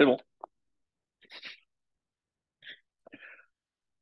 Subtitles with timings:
[0.00, 0.16] C'est bon.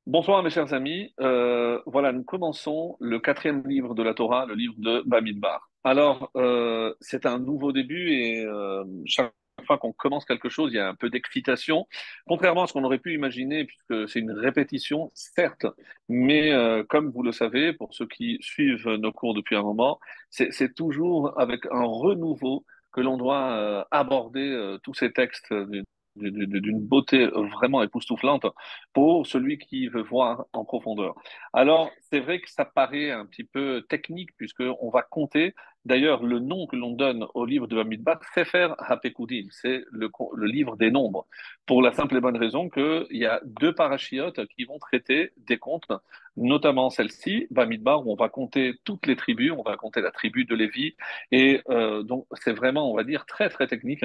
[0.07, 1.13] Bonsoir mes chers amis.
[1.19, 5.73] Euh, voilà, nous commençons le quatrième livre de la Torah, le livre de Bamidbar.
[5.83, 9.35] Alors, euh, c'est un nouveau début et euh, chaque
[9.67, 11.89] fois qu'on commence quelque chose, il y a un peu d'excitation,
[12.29, 15.67] contrairement à ce qu'on aurait pu imaginer, puisque c'est une répétition, certes,
[16.09, 16.53] mais
[16.89, 19.99] comme vous le savez, pour ceux qui suivent nos cours depuis un moment,
[20.31, 22.65] c'est toujours avec un renouveau
[22.99, 25.55] que l'on doit euh, aborder euh, tous ces textes
[26.17, 28.45] d'une beauté vraiment époustouflante
[28.93, 31.15] pour celui qui veut voir en profondeur.
[31.53, 35.55] Alors, c'est vrai que ça paraît un petit peu technique puisqu'on va compter.
[35.89, 40.11] D'ailleurs, le nom que l'on donne au livre de Bamidbar, Sefer HaPekudim, c'est le,
[40.45, 41.27] livre des nombres,
[41.65, 45.57] pour la simple et bonne raison qu'il y a deux parachiotes qui vont traiter des
[45.57, 45.91] comptes,
[46.37, 50.45] notamment celle-ci, Bamidbar, où on va compter toutes les tribus, on va compter la tribu
[50.45, 50.95] de Lévi,
[51.33, 54.05] et euh, donc c'est vraiment, on va dire, très très technique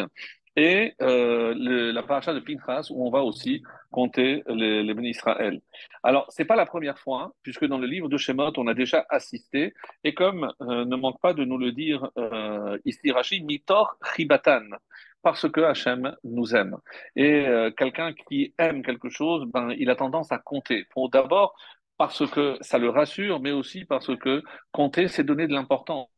[0.56, 5.62] et euh, le, la paracha de Pinchas où on va aussi compter les, les Israël.
[6.04, 8.74] Alors, c'est pas la première fois, hein, puisque dans le livre de Shemot, on a
[8.74, 13.46] déjà assisté, et comme euh, ne manque pas de nous le dire euh, ici Rachid,
[13.46, 14.64] Mitor Chibatan,
[15.22, 16.78] parce que Hachem nous aime.
[17.16, 20.86] Et euh, quelqu'un qui aime quelque chose, ben, il a tendance à compter.
[20.92, 21.56] Pour d'abord,
[21.98, 26.10] parce que ça le rassure, mais aussi parce que compter, c'est donner de l'importance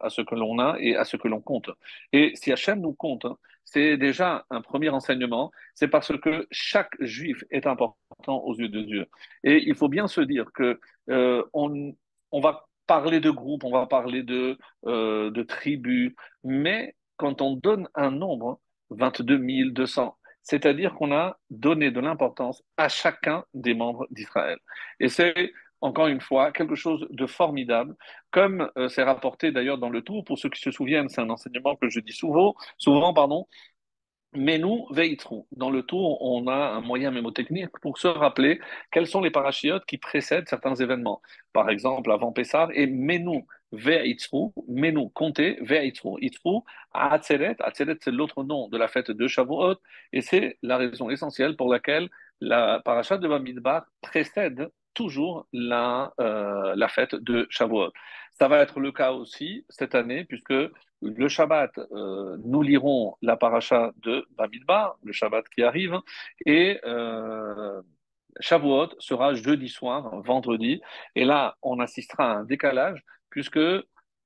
[0.00, 1.70] à ce que l'on a et à ce que l'on compte.
[2.12, 6.92] Et si Hachem nous compte, hein, c'est déjà un premier enseignement, c'est parce que chaque
[7.00, 9.06] juif est important aux yeux de Dieu.
[9.44, 11.94] Et il faut bien se dire que euh, on,
[12.32, 17.56] on, va parler de groupes, on va parler de, euh, de tribus, mais quand on
[17.56, 18.60] donne un nombre,
[18.90, 24.58] 22 200, c'est-à-dire qu'on a donné de l'importance à chacun des membres d'Israël.
[24.98, 27.94] Et c'est encore une fois, quelque chose de formidable,
[28.30, 30.24] comme euh, c'est rapporté d'ailleurs dans le tour.
[30.24, 33.46] Pour ceux qui se souviennent, c'est un enseignement que je dis souvent, souvent pardon.
[34.34, 35.46] Mais nous, veillerons.
[35.52, 39.86] Dans le tour, on a un moyen mémotechnique pour se rappeler quels sont les parachiotes
[39.86, 41.22] qui précèdent certains événements.
[41.54, 46.18] Par exemple, avant Pessar, et Menu, Ve'itru, Menu, comptez, Ve'itru.
[46.20, 46.60] Itru,
[46.92, 49.76] Atzeret, Atzeret, c'est l'autre nom de la fête de Shavuot,
[50.12, 52.08] et c'est la raison essentielle pour laquelle
[52.40, 57.92] la parachat de Bamidbar précède toujours la, euh, la fête de Shavuot.
[58.32, 60.60] Ça va être le cas aussi cette année, puisque
[61.00, 65.96] le Shabbat, euh, nous lirons la paracha de Bamidbar, le Shabbat qui arrive,
[66.46, 67.80] et euh,
[68.40, 70.80] Shavuot sera jeudi soir, vendredi,
[71.14, 73.66] et là, on assistera à un décalage, puisque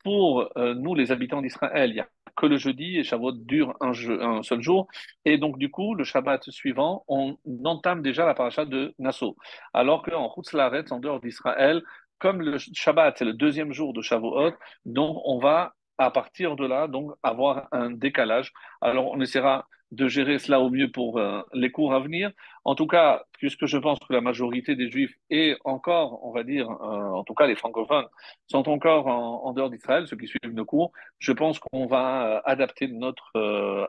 [0.03, 4.43] pour nous, les habitants d'Israël, il n'y a que le jeudi et Shavuot dure un,
[4.43, 4.89] seul jour.
[5.25, 9.37] Et donc, du coup, le Shabbat suivant, on entame déjà la paracha de Nassau.
[9.73, 11.83] Alors qu'en Laretz, en dehors d'Israël,
[12.19, 14.53] comme le Shabbat, c'est le deuxième jour de Shavuot,
[14.85, 18.53] donc on va à partir de là, donc, avoir un décalage.
[18.81, 22.33] Alors, on essaiera de gérer cela au mieux pour euh, les cours à venir.
[22.65, 26.45] En tout cas, puisque je pense que la majorité des Juifs et encore, on va
[26.45, 28.07] dire, euh, en tout cas les francophones,
[28.51, 32.41] sont encore en, dehors d'Israël, ceux qui suivent nos cours, je pense qu'on va euh,
[32.47, 33.33] adapter notre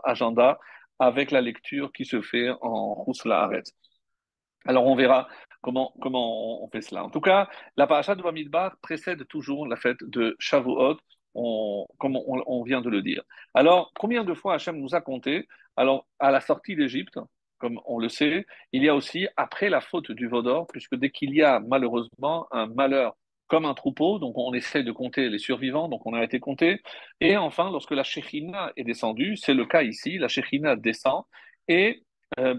[0.03, 0.59] agenda
[0.99, 3.71] avec la lecture qui se fait en Rousla Haaretz.
[4.65, 5.27] Alors on verra
[5.61, 7.03] comment, comment on fait cela.
[7.03, 10.97] En tout cas, la paracha de Bamidbar précède toujours la fête de Shavuot,
[11.33, 13.23] comme on, on, vient de le dire.
[13.53, 17.19] Alors, combien de fois Hachem nous a compté Alors, à la sortie d'Égypte,
[17.57, 21.09] comme on le sait, il y a aussi après la faute du Vaudor, puisque dès
[21.09, 23.15] qu'il y a malheureusement un malheur
[23.47, 26.81] comme un troupeau, donc on essaie de compter les survivants, donc on a été compté.
[27.21, 31.23] Et enfin, lorsque la Shekhinah est descendue, c'est le cas ici, la Shekhinah descend
[31.67, 32.03] et
[32.39, 32.55] euh,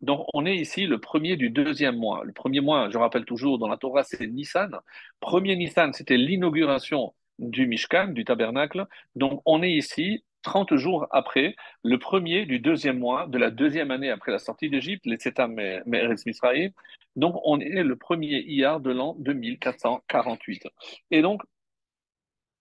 [0.00, 2.24] donc on est ici le premier du deuxième mois.
[2.24, 4.78] Le premier mois, je rappelle toujours, dans la Torah, c'est Nissan.
[5.20, 8.86] Premier Nissan, c'était l'inauguration du Mishkan, du tabernacle.
[9.16, 13.90] Donc on est ici 30 jours après, le premier du deuxième mois, de la deuxième
[13.90, 15.54] année après la sortie d'Égypte, les Tsetam
[15.86, 16.24] Meretz.
[17.16, 20.68] Donc on est le premier Iyar de l'an 2448.
[21.10, 21.42] Et donc,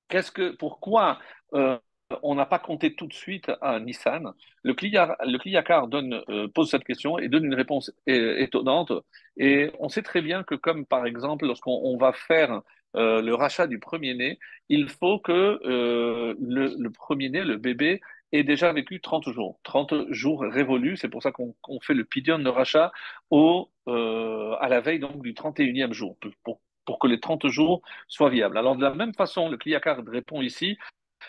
[0.08, 1.20] qu'est-ce que, pourquoi
[1.54, 1.78] euh,
[2.22, 4.34] on n'a pas compté tout de suite à Nissan.
[4.64, 8.92] Le, Kliyakar donne, euh, pose cette question et donne une réponse étonnante.
[9.38, 12.62] Et on sait très bien que, comme par exemple, lorsqu'on va faire
[12.96, 14.40] euh, le rachat du premier-né,
[14.70, 18.02] il faut que euh, le, le premier-né, le bébé,
[18.34, 19.60] ait déjà vécu 30 jours.
[19.64, 22.92] 30 jours révolus, c'est pour ça qu'on fait le pidion de rachat
[23.30, 27.82] au, euh, à la veille donc, du 31e jour, pour, pour que les 30 jours
[28.08, 28.58] soient viables.
[28.58, 30.78] Alors de la même façon, le Kliyakar répond ici,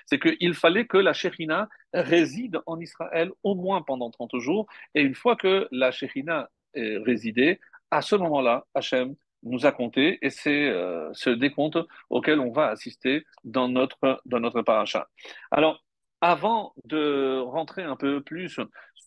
[0.07, 5.03] c'est qu'il fallait que la Shekhinah réside en Israël au moins pendant 30 jours, et
[5.03, 7.61] une fois que la Shekhinah résidée,
[7.91, 9.15] à ce moment-là, Hachem
[9.45, 11.79] nous a compté, et c'est euh, ce décompte
[12.11, 15.09] auquel on va assister dans notre, dans notre paracha.
[15.51, 15.85] Alors,
[16.21, 18.59] avant de rentrer un peu plus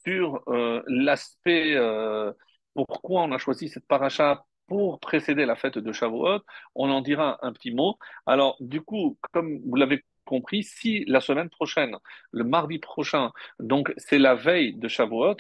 [0.06, 2.32] sur euh, l'aspect euh,
[2.74, 6.42] pourquoi on a choisi cette paracha pour précéder la fête de Shavuot,
[6.76, 7.98] on en dira un petit mot.
[8.26, 11.96] Alors, du coup, comme vous l'avez compris, si la semaine prochaine,
[12.32, 15.38] le mardi prochain, donc c'est la veille de Shavuot,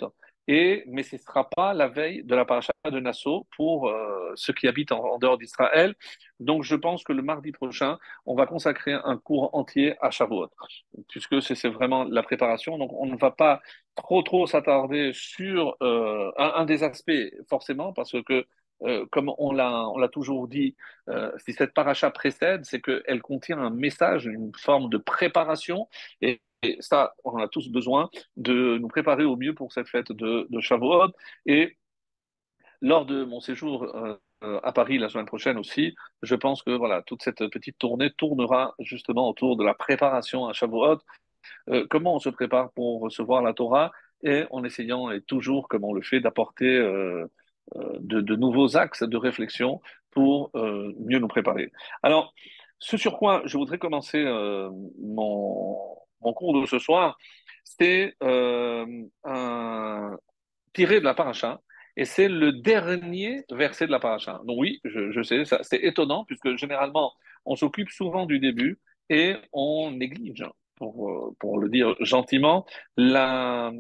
[0.48, 4.32] et, mais ce ne sera pas la veille de la paracha de Nassau pour euh,
[4.36, 5.94] ceux qui habitent en, dehors d'Israël.
[6.40, 10.50] Donc, je pense que le mardi prochain, on va consacrer un cours entier à Shavuot,
[11.10, 12.78] puisque c'est vraiment la préparation.
[12.78, 13.60] Donc, on ne va pas
[13.96, 17.12] trop, trop s'attarder sur euh, un, des aspects,
[17.50, 18.46] forcément, parce que,
[18.84, 20.76] euh, comme on l'a, toujours dit,
[21.10, 25.88] euh, si cette paracha précède, c'est qu'elle contient un message, une forme de préparation.
[26.22, 26.42] Et,
[26.80, 30.60] ça, on a tous besoin de nous préparer au mieux pour cette fête de, de
[30.60, 31.12] Shavuot.
[31.46, 31.78] Et
[32.82, 34.18] lors de mon séjour euh,
[34.64, 38.74] à Paris la semaine prochaine aussi, je pense que voilà, toute cette petite tournée tournera
[38.80, 40.98] justement autour de la préparation à Shavuot,
[41.90, 43.92] comment on se prépare pour recevoir la Torah?
[44.24, 46.80] Et en essayant, et toujours comme on le fait, d'apporter
[47.76, 49.82] de, nouveaux axes de réflexion
[50.12, 51.72] pour euh, mieux nous préparer.
[52.04, 52.34] Alors,
[52.80, 54.70] ce sur quoi je voudrais commencer euh,
[55.02, 57.18] mon, cours de ce soir,
[57.64, 60.18] c'est un
[60.74, 61.62] tiré de la paracha,
[61.96, 64.40] et c'est le dernier verset de la paracha.
[64.46, 67.12] Donc oui, je, sais, c'est étonnant, puisque généralement,
[67.46, 68.80] on s'occupe souvent du début
[69.10, 70.44] et on néglige
[70.82, 72.66] euh, pour le dire gentiment,
[72.98, 73.72] la,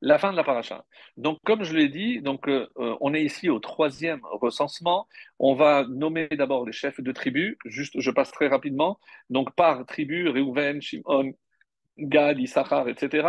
[0.00, 0.84] la fin de la paracha.
[1.16, 5.08] Donc, comme je l'ai dit, donc, euh, on est ici au troisième recensement.
[5.38, 7.56] On va nommer d'abord les chefs de tribus.
[7.64, 8.98] Juste, je passe très rapidement.
[9.30, 11.32] Donc, par tribu, Reuven, Shimon,
[11.98, 13.28] Gad, Issachar, etc.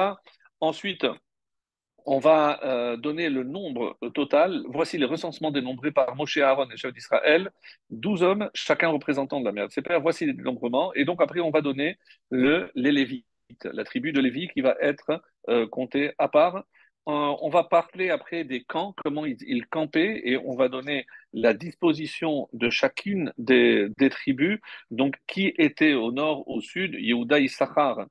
[0.60, 1.06] Ensuite,
[2.06, 4.63] on va euh, donner le nombre total.
[4.68, 7.51] Voici les recensements dénombrés par Moshe Aaron, les chefs d'Israël.
[7.92, 10.01] 12 hommes, chacun représentant de la mère de ses pères.
[10.01, 10.94] Voici les dénombrements.
[10.94, 11.98] Et donc après, on va donner
[12.30, 13.25] le, les Lévites,
[13.63, 16.63] la tribu de Lévi qui va être euh, comptée à part.
[17.10, 21.56] Euh, on va parler après des camps, comment ils, campaient, et on va donner la
[21.56, 24.60] disposition de chacune des, tribus.
[24.92, 28.06] Donc, qui était au nord, au sud, Yehuda, Issachar,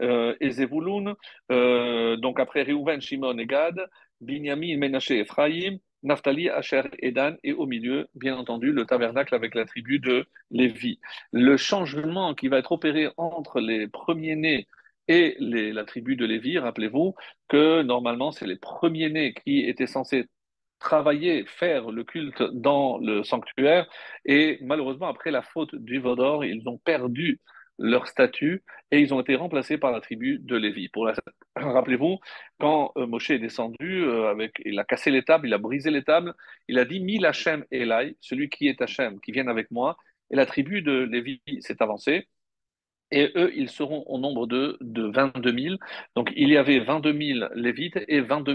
[0.00, 1.14] euh, et Zevulun,
[1.52, 3.78] euh, donc après Reuven, Shimon et Gad,
[4.20, 9.54] Binyamin, Menaché, Ephraim, Naphtali, Asher et Dan, et au milieu, bien entendu, le tabernacle avec
[9.54, 10.98] la tribu de Lévi.
[11.32, 14.66] Le changement qui va être opéré entre les premiers-nés
[15.10, 17.16] et la tribu de Lévi, rappelez-vous
[17.48, 20.28] que normalement, c'est les premiers-nés qui étaient censés
[20.78, 23.90] travailler, faire le culte dans le sanctuaire,
[24.24, 27.40] et malheureusement, après la faute du Vaudor, ils ont perdu
[27.76, 28.62] leur statut
[28.92, 30.88] et ils ont été remplacés par la tribu de Lévi.
[30.90, 31.10] Pour.
[31.56, 32.18] Rappelez-vous,
[32.60, 34.62] quand euh, Moshe est descendu, euh, avec...
[34.64, 36.34] il a cassé les tables, il a brisé les tables,
[36.68, 39.96] il a dit Mil Hachem Elai, celui qui est Hachem, qui vienne avec moi.
[40.30, 42.28] Et la tribu de Lévi s'est avancée.
[43.12, 45.76] Et eux, ils seront au nombre de, de 22 000.
[46.16, 48.54] Donc, il y avait 22 000 Lévites et 22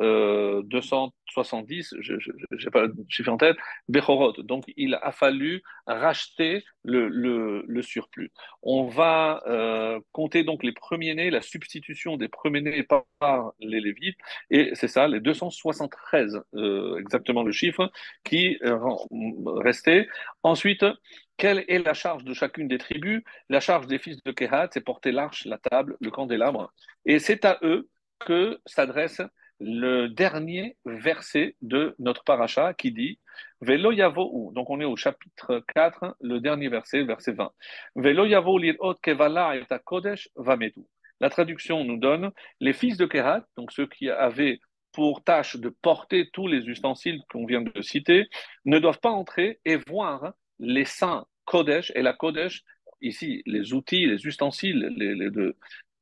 [0.00, 3.56] euh, 270, je n'ai pas le chiffre en tête,
[3.88, 4.42] Bechorot.
[4.42, 8.32] Donc, il a fallu racheter le, surplus.
[8.62, 14.18] On va euh, compter donc les premiers-nés, la substitution des premiers-nés par, les Lévites.
[14.50, 17.90] Et c'est ça, les 273, euh, exactement le chiffre,
[18.24, 18.78] qui euh,
[19.58, 20.08] restaient.
[20.42, 20.84] Ensuite,
[21.36, 23.22] quelle est la charge de chacune des tribus?
[23.48, 26.72] La charge des fils de Kehat, c'est porter l'arche, la table, le candélabre.
[27.04, 27.88] Et c'est à eux
[28.20, 29.20] que s'adresse
[29.60, 33.18] le dernier verset de notre paracha qui dit
[33.60, 37.52] Velo yavo donc on est au chapitre 4, le dernier verset, verset 20.
[37.96, 40.80] Velo yavo lirot kevala et kodesh vametu.
[41.20, 44.60] La traduction nous donne les fils de Kehat, donc ceux qui avaient
[44.92, 48.28] pour tâche de porter tous les ustensiles qu'on vient de citer,
[48.64, 52.64] ne doivent pas entrer et voir les saints Kodesh et la Kodesh,
[53.00, 55.30] ici, les outils, les ustensiles, les, les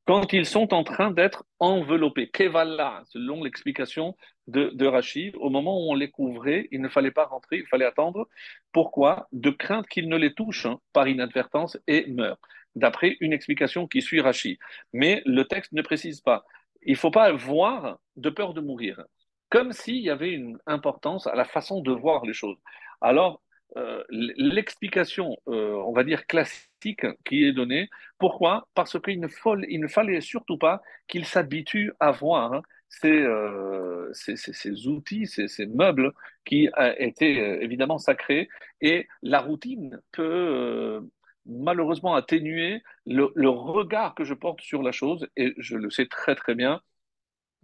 [0.07, 2.29] quand ils sont en train d'être enveloppés.
[2.29, 7.25] Kevala, selon l'explication de, Rachid, au moment où on les couvrait, il ne fallait pas
[7.25, 8.29] rentrer, il fallait attendre.
[8.73, 9.29] Pourquoi?
[9.33, 12.39] De crainte qu'ils ne les touchent hein, par inadvertance et meurent,
[12.75, 14.59] d'après une explication qui suit Rachid.
[14.93, 16.45] Mais le texte ne précise pas.
[16.83, 19.03] Il ne faut pas voir de peur de mourir,
[19.49, 22.59] comme s'il y avait une importance à la façon de voir les choses.
[23.01, 23.41] Alors,
[23.77, 27.89] euh, l'explication, euh, on va dire, classique qui est donnée.
[28.19, 28.69] Pourquoi?
[28.75, 29.29] Parce qu'il ne,
[29.69, 34.87] il ne fallait surtout pas qu'il s'habitue à voir hein, ces, euh, ces, ces, ces,
[34.87, 36.13] outils, ces, meubles
[36.45, 36.69] qui
[36.99, 38.49] étaient évidemment sacrés.
[38.81, 41.01] Et la routine peut
[41.47, 46.07] malheureusement atténuer le, le regard que je porte sur la chose, et je le sais
[46.07, 46.81] très très bien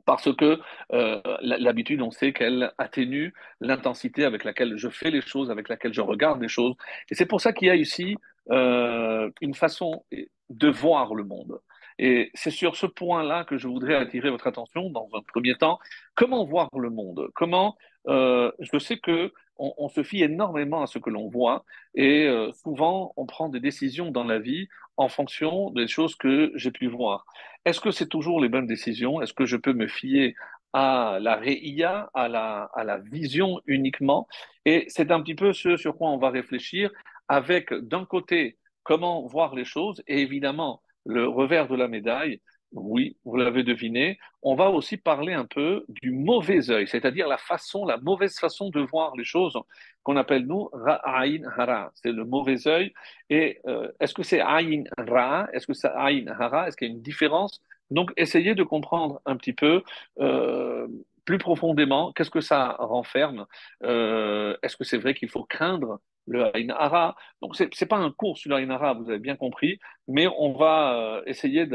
[0.05, 0.61] parce que
[0.93, 5.95] euh, l'habitude, on sait qu'elle atténue l'intensité avec laquelle je fais les choses, avec laquelle
[5.95, 6.75] je regarde les choses.
[7.11, 8.17] Et c'est pour ça qu'il y a ici
[8.51, 10.05] euh, une façon
[10.49, 11.61] de voir le monde.
[11.99, 15.79] Et c'est sur ce point-là que je voudrais attirer votre attention dans un premier temps.
[16.15, 17.29] Comment voir le monde?
[17.35, 17.77] Comment
[18.09, 21.65] euh, Je sais que on, se fie énormément à ce que l'on voit
[21.95, 26.51] et euh, souvent on prend des décisions dans la vie en fonction des choses que
[26.55, 27.27] j'ai pu voir.
[27.65, 29.21] Est-ce que c'est toujours les bonnes décisions?
[29.21, 30.35] Est-ce que je peux me fier
[30.73, 34.27] à la réia, à la, à la vision uniquement?
[34.65, 36.91] Et c'est un petit peu ce sur quoi on va réfléchir
[37.29, 42.41] avec d'un côté comment voir les choses et évidemment le revers de la médaille,
[42.73, 47.39] oui, vous l'avez deviné, on va aussi parler un peu du mauvais œil, c'est-à-dire la
[47.39, 49.59] façon, la mauvaise façon de voir les choses
[50.03, 52.93] qu'on appelle nous ra'ain hara, c'est le mauvais œil.
[53.29, 56.91] Et euh, est-ce que c'est aïn ra, est-ce que c'est aïn hara, est-ce qu'il y
[56.91, 57.61] a une différence?
[57.91, 59.83] Donc essayez de comprendre un petit peu.
[60.21, 60.87] Euh,
[61.27, 63.47] plus profondément, qu'est-ce que ça renferme.
[63.85, 67.15] Euh, Est-ce que c'est vrai qu'il faut craindre le Aïn Hara?
[67.41, 70.27] Donc, ce n'est pas un cours sur le Aïn Hara, vous avez bien compris, mais
[70.27, 71.67] on va essayer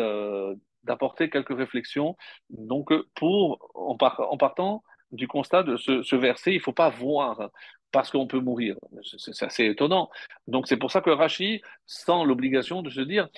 [0.85, 2.15] d'apporter quelques réflexions.
[2.49, 3.97] Donc, pour, en,
[4.37, 7.49] partant du constat de ce, verset, il ne faut pas voir
[7.91, 8.75] parce qu'on peut mourir.
[9.03, 10.09] C'est assez étonnant.
[10.47, 13.29] Donc, c'est pour ça que Rachi sent l'obligation de se dire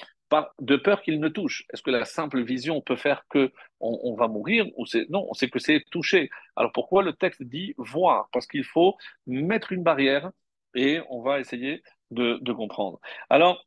[0.59, 1.63] de peur qu'il ne touche.
[1.71, 5.49] Est-ce que la simple vision peut faire que on, va mourir ou non On sait
[5.49, 6.29] que c'est toucher.
[6.55, 8.27] Alors pourquoi le texte dit voir?
[8.31, 10.31] Parce qu'il faut mettre une barrière
[10.75, 12.99] et on va essayer de, comprendre.
[13.29, 13.65] Alors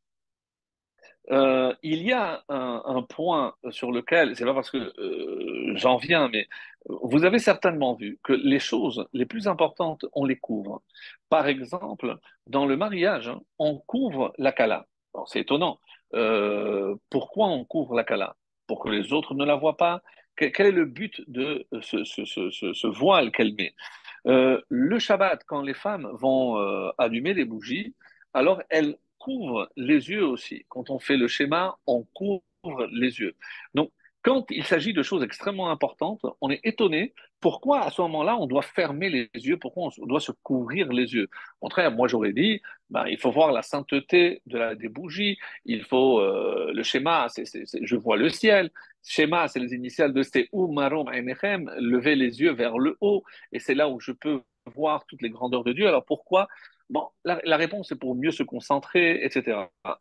[1.30, 6.28] euh, il y a un, point sur lequel, c'est pas parce que euh, j'en viens,
[6.28, 6.48] mais
[6.88, 10.82] vous avez certainement vu que les choses les plus importantes, on les couvre.
[11.28, 14.86] Par exemple, dans le mariage, on couvre la kala.
[15.26, 15.78] C'est étonnant.
[16.14, 18.36] Euh, pourquoi on couvre la Kala
[18.66, 20.02] Pour que les autres ne la voient pas?
[20.36, 23.74] Quel est le but de ce, voile qu'elle met?
[24.24, 26.56] Le Shabbat, quand les femmes vont
[26.96, 27.94] allumer les bougies,
[28.32, 30.64] alors elles couvrent les yeux aussi.
[30.68, 32.42] Quand on fait le schéma, on couvre
[32.90, 33.36] les yeux.
[33.74, 38.36] Donc, quand il s'agit de choses extrêmement importantes, on est étonné pourquoi à ce moment-là
[38.36, 41.28] on doit fermer les yeux, pourquoi on doit se couvrir les yeux.
[41.60, 42.60] Au contraire, moi j'aurais dit,
[42.90, 47.28] ben, il faut voir la sainteté de la, des bougies, il faut euh, le schéma,
[47.30, 47.44] c'est,
[47.82, 48.70] je vois le ciel,
[49.02, 53.74] schéma c'est les initiales de c'est marom lever les yeux vers le haut, et c'est
[53.74, 55.88] là où je peux voir toutes les grandeurs de Dieu.
[55.88, 56.46] Alors pourquoi
[56.90, 59.58] Bon, la, réponse est pour mieux se concentrer, etc.,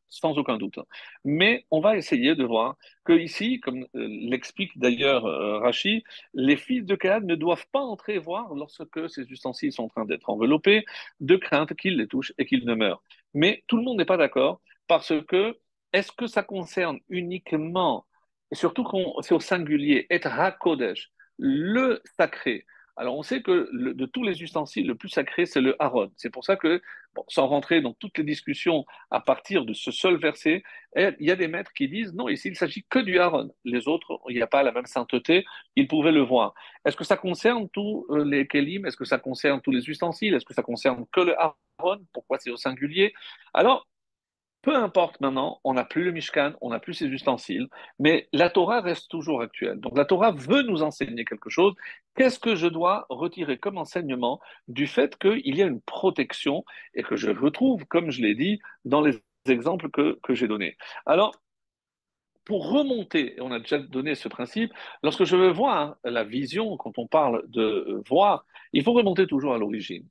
[0.10, 0.79] sans aucun doute.
[1.24, 6.03] Mais on va essayer de voir que ici, comme euh, l'explique d'ailleurs euh, Rachi,
[6.34, 10.05] les fils de Canaan ne doivent pas entrer voir lorsque ces ustensiles sont en train
[10.05, 10.84] d'être enveloppés,
[11.19, 13.03] de crainte qu'ils les touchent et qu'ils ne meurent.
[13.36, 15.60] Mais tout le monde n'est pas d'accord parce que
[15.93, 18.08] est-ce que ça concerne uniquement,
[18.51, 22.65] et surtout quand c'est au singulier, être HaKodesh, le sacré,
[23.00, 26.12] alors, on sait que de tous les ustensiles, le plus sacré, c'est le haron.
[26.18, 26.82] C'est pour ça que,
[27.29, 30.63] sans rentrer dans toutes les discussions à partir de ce seul verset,
[30.98, 33.53] il y a des maîtres qui disent non, ici, il s'agit que du haron.
[33.63, 35.46] Les autres, il n'y a pas la même sainteté,
[35.77, 36.53] ils pouvaient le voir.
[36.84, 38.86] Est-ce que ça concerne tous euh, les kelim?
[38.86, 40.34] Est-ce que ça concerne tous les ustensiles?
[40.34, 43.13] Est-ce que ça concerne que le haron Pourquoi c'est au singulier?
[43.53, 43.88] Alors,
[44.62, 48.50] peu importe maintenant, on n'a plus le Mishkan, on n'a plus ses ustensiles, mais la
[48.50, 49.80] Torah reste toujours actuelle.
[49.80, 51.74] Donc la Torah veut nous enseigner quelque chose.
[52.16, 57.04] Qu'est-ce que je dois retirer comme enseignement du fait qu'il y a une protection et
[57.04, 60.75] que je retrouve, comme je l'ai dit, dans les exemples que, j'ai donnés?
[61.06, 61.34] Alors,
[62.44, 64.74] pour remonter, on a déjà donné ce principe,
[65.04, 69.54] lorsque je veux voir la vision, quand on parle de voir, il faut remonter toujours
[69.54, 70.08] à l'origine.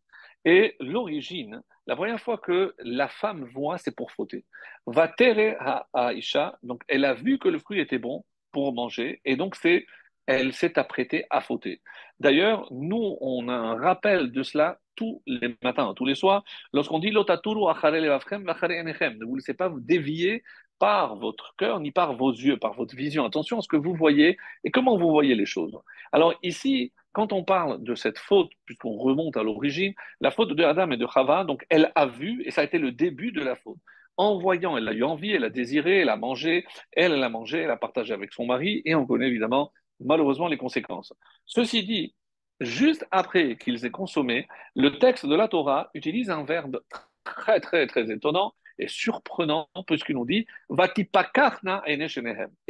[0.49, 4.47] Et l'origine, la première fois que la femme voit, c'est pour fauter.
[4.87, 5.12] Va
[5.61, 9.57] à Aïcha, donc elle a vu que le fruit était bon pour manger, et donc
[9.57, 9.85] c'est,
[10.25, 11.83] elle s'est apprêtée à fauter.
[12.19, 16.99] D'ailleurs, nous, on a un rappel de cela tous les matins, tous les soirs, lorsqu'on
[16.99, 20.43] dit Lotaturu ne vous laissez pas vous dévier
[20.78, 23.26] par votre cœur ni par vos yeux, par votre vision.
[23.26, 25.78] Attention à ce que vous voyez et comment vous voyez les choses.
[26.11, 30.64] Alors ici, quand on parle de cette faute, puisqu'on remonte à l'origine, la faute de
[30.64, 33.40] Adam et de Chava, donc elle a vu, et ça a été le début de
[33.40, 33.78] la faute.
[34.16, 37.60] En voyant, elle a eu envie, elle a désiré, elle a mangé, elle, a mangé,
[37.60, 41.12] elle a partagé avec son mari, et on connaît évidemment malheureusement les conséquences.
[41.46, 42.14] Ceci dit,
[42.60, 46.80] juste après qu'ils aient consommé, le texte de la Torah utilise un verbe
[47.24, 51.97] très très très étonnant et surprenant puisqu'il nous dit Vatipakarna et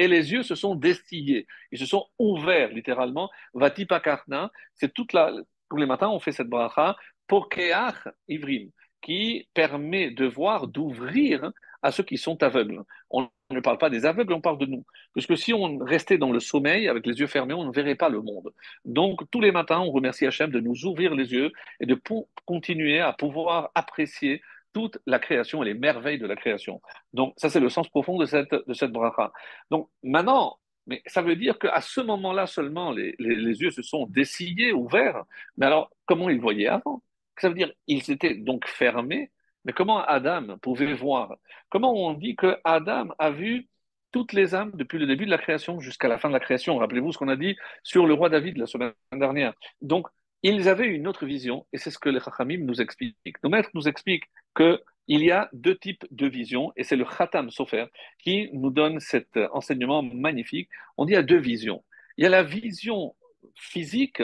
[0.09, 3.31] les yeux se sont destillés, ils se sont ouverts littéralement.
[3.55, 5.33] Vatipakarna, c'est toute la,
[5.71, 6.97] tous les matins on fait cette bracha
[7.27, 12.83] Pokeach Ivrim qui permet de voir, d'ouvrir à ceux qui sont aveugles.
[13.11, 14.85] On ne parle pas des aveugles, on parle de nous.
[15.15, 17.95] Parce que si on restait dans le sommeil avec les yeux fermés, on ne verrait
[17.95, 18.53] pas le monde.
[18.85, 22.01] Donc tous les matins, on remercie Hachem de nous ouvrir les yeux et de
[22.45, 26.81] continuer à pouvoir apprécier toute la création et les merveilles de la création.
[27.13, 29.33] Donc, ça, c'est le sens profond de cette, de cette bracha.
[29.71, 30.59] Donc, maintenant,
[30.89, 35.23] mais ça veut dire qu'à ce moment-là seulement, les, les, yeux se sont dessillés, ouverts.
[35.59, 37.03] Mais alors, comment ils voyaient avant?
[37.39, 39.31] Ça veut dire qu'ils étaient donc fermés.
[39.65, 41.37] Mais comment Adam pouvait voir?
[41.69, 43.69] Comment on dit que Adam a vu
[44.13, 46.79] toutes les âmes depuis le début de la création jusqu'à la fin de la création?
[46.79, 49.53] Rappelez-vous ce qu'on a dit sur le roi David la semaine dernière.
[49.83, 50.09] Donc,
[50.43, 53.43] ils avaient une autre vision, et c'est ce que les Chachamim nous expliquent.
[53.43, 54.27] Nos maîtres nous expliquent
[54.57, 54.81] qu'il
[55.25, 57.87] y a deux types de visions, et c'est le Khatam Sofer
[58.19, 60.69] qui nous donne cet enseignement magnifique.
[60.97, 61.85] On dit il y a deux visions.
[62.17, 63.15] Il y a la vision
[63.55, 64.23] physique,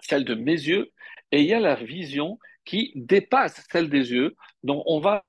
[0.00, 0.92] celle de mes yeux,
[1.32, 5.24] et il y a la vision qui dépasse celle des yeux, dont on va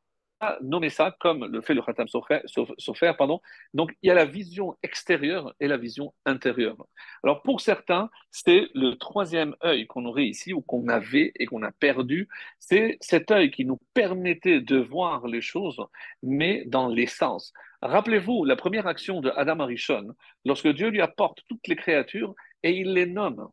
[0.61, 3.41] nommer ça comme le fait le Khatam Sofer, pardon.
[3.73, 6.77] Donc, il y a la vision extérieure et la vision intérieure.
[7.23, 11.63] Alors, pour certains, c'est le troisième œil qu'on aurait ici ou qu'on avait et qu'on
[11.63, 12.27] a perdu.
[12.59, 15.81] C'est cet œil qui nous permettait de voir les choses,
[16.23, 17.53] mais dans l'essence.
[17.81, 22.71] Rappelez-vous la première action de Adam Arishon, lorsque Dieu lui apporte toutes les créatures et
[22.71, 23.49] il les nomme.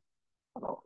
[0.54, 0.84] Alors,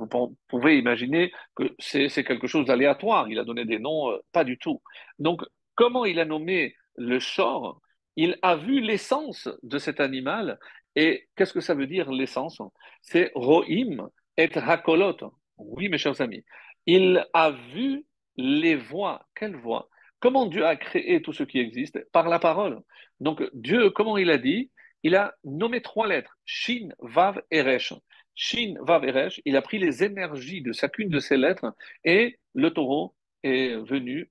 [0.00, 3.28] vous pouvez imaginer que c'est quelque chose d'aléatoire.
[3.28, 4.80] Il a donné des noms, euh, pas du tout.
[5.18, 5.42] Donc,
[5.74, 7.80] comment il a nommé le chor
[8.16, 10.58] Il a vu l'essence de cet animal.
[10.96, 12.60] Et qu'est-ce que ça veut dire l'essence?
[13.02, 15.18] C'est rohim et hakolot.
[15.58, 16.44] Oui, mes chers amis.
[16.86, 18.04] Il a vu
[18.36, 19.26] les voix.
[19.34, 19.88] Quelles voix?
[20.18, 21.98] Comment Dieu a créé tout ce qui existe?
[22.12, 22.80] Par la parole.
[23.20, 24.70] Donc, Dieu, comment il a dit?
[25.02, 27.94] Il a nommé trois lettres Shin, Vav et Resh.
[28.42, 33.14] Shin Vaveresh, il a pris les énergies de chacune de ces lettres et le taureau
[33.42, 34.30] est venu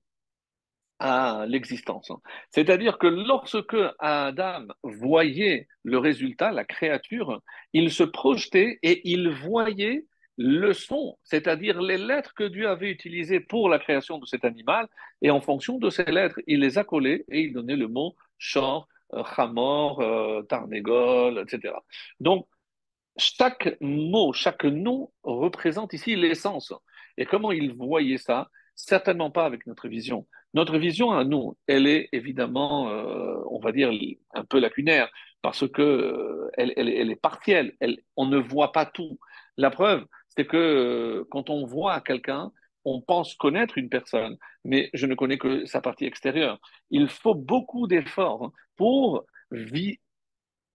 [0.98, 2.10] à l'existence.
[2.50, 7.40] C'est-à-dire que lorsque Adam voyait le résultat, la créature,
[7.72, 13.38] il se projetait et il voyait le son, c'est-à-dire les lettres que Dieu avait utilisées
[13.38, 14.88] pour la création de cet animal,
[15.22, 18.16] et en fonction de ces lettres, il les a collées et il donnait le mot
[18.40, 18.88] chor,
[19.36, 21.74] chamor, euh, tarnégol, etc.
[22.18, 22.48] Donc,
[23.16, 26.72] chaque mot, chaque nom représente ici l'essence.
[27.16, 28.48] Et comment il voyait ça?
[28.74, 30.26] Certainement pas avec notre vision.
[30.54, 33.90] Notre vision à nous, elle est évidemment, euh, on va dire,
[34.34, 35.10] un peu lacunaire,
[35.42, 37.74] parce que euh, elle, est partielle.
[38.16, 39.18] on ne voit pas tout.
[39.56, 42.50] La preuve, c'est que euh, quand on voit quelqu'un,
[42.84, 46.58] on pense connaître une personne, mais je ne connais que sa partie extérieure.
[46.90, 49.98] Il faut beaucoup d'efforts pour vivre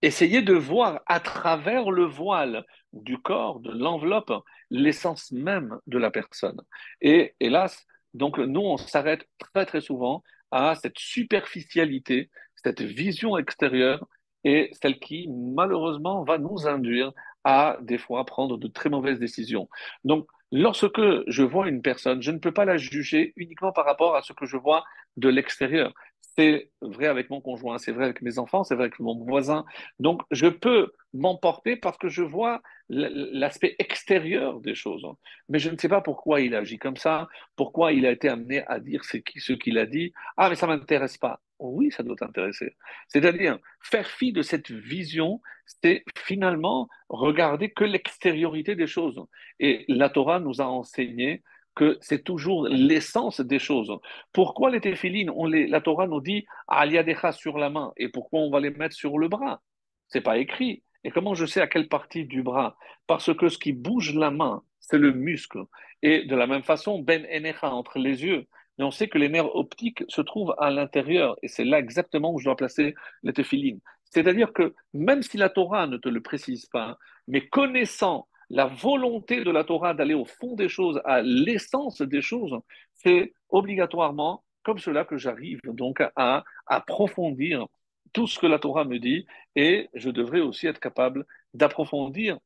[0.06, 4.32] Essayez de voir à travers le voile du corps, de l'enveloppe,
[4.70, 6.60] l'essence même de la personne.
[7.00, 12.30] Et hélas, donc nous, on s'arrête très très souvent à cette superficialité,
[12.62, 14.06] cette vision extérieure,
[14.44, 17.10] et celle qui, malheureusement, va nous induire
[17.42, 19.68] à, des fois, prendre de très mauvaises décisions.
[20.04, 24.14] Donc, lorsque je vois une personne, je ne peux pas la juger uniquement par rapport
[24.14, 24.84] à ce que je vois
[25.16, 25.92] de l'extérieur.
[26.38, 29.64] C'est vrai avec mon conjoint, c'est vrai avec mes enfants, c'est vrai avec mon voisin.
[30.00, 35.06] Donc, je peux m'emporter parce que je vois l'aspect extérieur des choses.
[35.48, 38.64] Mais je ne sais pas pourquoi il agit comme ça, pourquoi il a été amené
[38.66, 40.12] à dire ce qu'il a dit.
[40.36, 41.40] Ah, mais ça ne m'intéresse pas.
[41.58, 42.76] Oui, ça doit t'intéresser.
[43.08, 45.40] C'est-à-dire, faire fi de cette vision,
[45.82, 49.24] c'est finalement regarder que l'extériorité des choses.
[49.58, 51.42] Et la Torah nous a enseigné
[51.76, 53.92] que c'est toujours l'essence des choses.
[54.32, 55.30] Pourquoi les téphilines,
[55.68, 59.18] la Torah nous dit aliadecha sur la main et pourquoi on va les mettre sur
[59.18, 59.60] le bras?
[60.08, 60.82] C'est pas écrit.
[61.04, 62.76] Et comment je sais à quelle partie du bras?
[63.06, 65.62] Parce que ce qui bouge la main, c'est le muscle.
[66.02, 68.46] Et de la même façon, ben enecha entre les yeux.
[68.78, 72.32] Mais on sait que les nerfs optiques se trouvent à l'intérieur et c'est là exactement
[72.32, 73.80] où je dois placer les téphilines.
[74.04, 79.42] C'est-à-dire que même si la Torah ne te le précise pas, mais connaissant la volonté
[79.42, 82.54] de la Torah d'aller au fond des choses, à l'essence des choses,
[82.94, 87.66] c'est obligatoirement comme cela que j'arrive donc à approfondir
[88.12, 92.38] tout ce que la Torah me dit et je devrais aussi être capable d'approfondir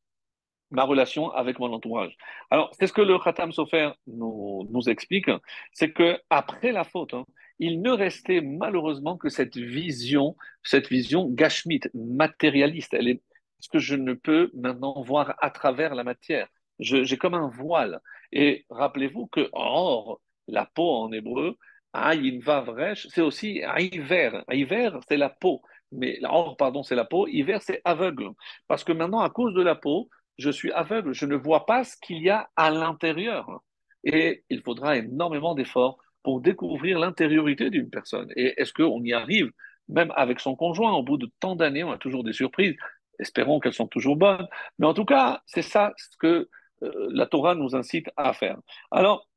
[0.70, 2.16] ma relation avec mon entourage.
[2.50, 5.30] Alors, c'est ce que le Khatam Sofer nous, nous explique,
[5.72, 7.24] c'est que après la faute, hein,
[7.58, 12.94] il ne restait malheureusement que cette vision, cette vision gashmite, matérialiste.
[12.94, 13.22] Elle est
[13.60, 16.48] parce que je ne peux maintenant voir à travers la matière.
[16.78, 18.00] J'ai comme un voile.
[18.32, 20.18] Et rappelez-vous que or,
[20.48, 21.58] la peau en hébreu,
[21.92, 24.44] vavresh, c'est aussi hiver.
[24.50, 25.60] Hiver, c'est la peau.
[25.92, 27.26] Mais or, pardon, c'est la peau.
[27.26, 28.30] Hiver, c'est aveugle.
[28.66, 31.12] Parce que maintenant, à cause de la peau, je suis aveugle.
[31.12, 33.60] Je ne vois pas ce qu'il y a à l'intérieur.
[34.04, 38.32] Et il faudra énormément d'efforts pour découvrir l'intériorité d'une personne.
[38.36, 39.50] Et est-ce qu'on y arrive?
[39.88, 42.74] Même avec son conjoint, au bout de tant d'années, on a toujours des surprises.
[43.20, 44.48] Espérons qu'elles sont toujours bonnes.
[44.78, 46.48] Mais en tout cas, c'est ça ce que
[46.82, 48.58] euh, la Torah nous incite à faire.
[48.90, 49.28] Alors,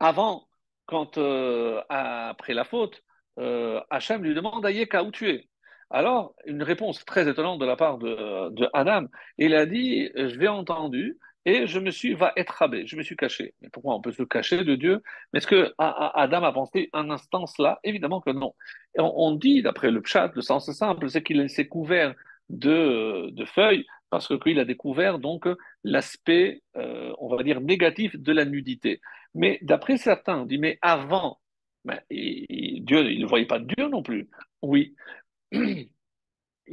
[0.00, 0.46] avant
[0.86, 3.02] quand euh, après la faute,
[3.38, 5.48] euh, Hachem lui demande Ayeka, où tu es?
[5.90, 9.06] Alors, une réponse très étonnante de la part de, Adam.
[9.38, 13.02] Il a dit Je l'ai entendu et je me suis va être rabé, je me
[13.02, 13.54] suis caché.
[13.60, 15.02] Mais pourquoi on peut se cacher de Dieu?
[15.32, 17.80] Mais est-ce que Adam a pensé un instant cela?
[17.84, 18.54] Évidemment que non.
[18.96, 22.14] On, dit, d'après le pshat, le sens simple, c'est qu'il s'est couvert
[22.48, 25.48] de, de feuilles parce qu'il a découvert donc
[25.84, 29.00] l'aspect, euh, on va dire, négatif de la nudité.
[29.34, 31.40] Mais d'après certains, on dit, mais avant,
[31.86, 34.28] ben, Dieu, il ne voyait pas Dieu non plus.
[34.60, 34.94] Oui,
[35.52, 35.88] il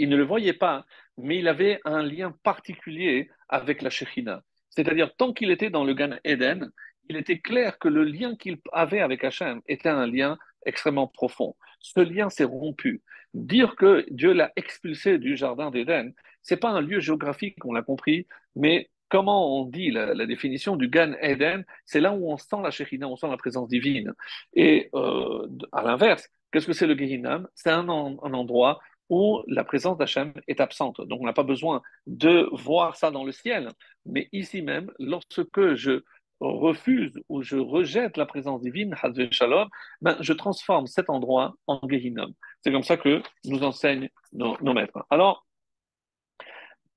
[0.09, 0.85] ne le voyait pas,
[1.17, 4.43] mais il avait un lien particulier avec la Shekhinah.
[4.69, 6.71] C'est-à-dire, tant qu'il était dans le Gan Eden,
[7.09, 11.55] il était clair que le lien qu'il avait avec Hachem était un lien extrêmement profond.
[11.79, 13.01] Ce lien s'est rompu.
[13.33, 17.83] Dire que Dieu l'a expulsé du jardin d'Éden, c'est pas un lieu géographique, on l'a
[17.83, 22.57] compris, mais comment on dit la, définition du Gan Eden, c'est là où on sent
[22.63, 24.13] la Shekhinah, on sent la présence divine.
[24.53, 27.47] Et euh, à l'inverse, qu'est-ce que c'est le Gehinam?
[27.55, 31.01] C'est un, un, endroit où la présence d'Hachem est absente.
[31.01, 33.69] Donc on n'a pas besoin de voir ça dans le ciel,
[34.05, 36.03] mais ici même, lorsque je
[36.39, 38.95] refuse ou je rejette la présence divine,
[39.31, 39.69] Shalom,
[40.01, 42.33] ben, je transforme cet endroit en Gehinam.
[42.61, 45.05] C'est comme ça que nous enseignent nos, maîtres.
[45.09, 45.45] Alors,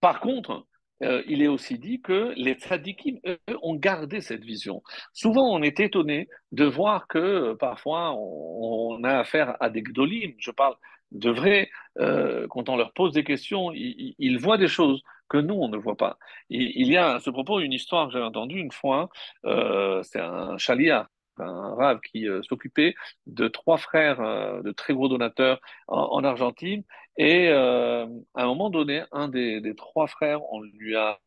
[0.01, 0.67] par contre,
[1.03, 4.83] euh, il est aussi dit que les tzadikim, eux, ont gardé cette vision.
[5.13, 10.33] Souvent, on est étonné de voir que euh, parfois, on, a affaire à des gdolim,
[10.39, 10.77] je parle
[11.13, 15.55] de vrai, euh, quand on leur pose des questions, ils, voient des choses que nous,
[15.55, 16.19] on ne voit pas.
[16.51, 19.09] Il, y a à ce propos une histoire que j'ai entendue une fois,
[19.45, 22.95] c'est un chalia, un rave qui s'occupait
[23.27, 26.85] de trois frères de très gros donateurs en Argentine,
[27.19, 31.19] et euh, à un moment donné, un des, des, trois frères, on lui a,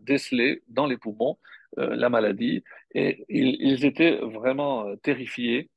[0.00, 1.38] décelé dans les poumons
[1.78, 5.70] euh, la maladie et ils, ils étaient vraiment euh, terrifiés.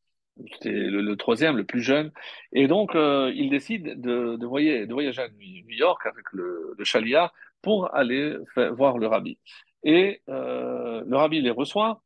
[0.53, 2.11] C'était le, troisième, le plus jeune.
[2.53, 6.75] Et donc, euh, il décide de, de, voyager, de voyager à New York avec le,
[6.77, 7.27] le
[7.61, 8.35] pour aller
[8.71, 9.37] voir le rabbi.
[9.83, 12.01] Et euh, le rabbi les reçoit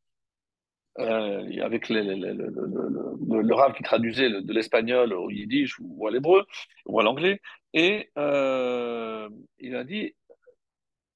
[1.00, 6.46] euh, avec le, le, qui traduisait de l'espagnol au yiddish ou à l'hébreu
[6.86, 7.39] ou à l'anglais,
[7.74, 10.15] et il a dit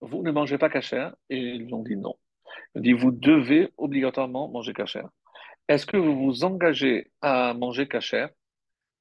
[0.01, 2.15] Vous ne mangez pas cachère Et ils ont dit non.
[2.73, 5.09] Il a dit Vous devez obligatoirement manger cachère.
[5.67, 8.29] Est-ce que vous vous engagez à manger cachère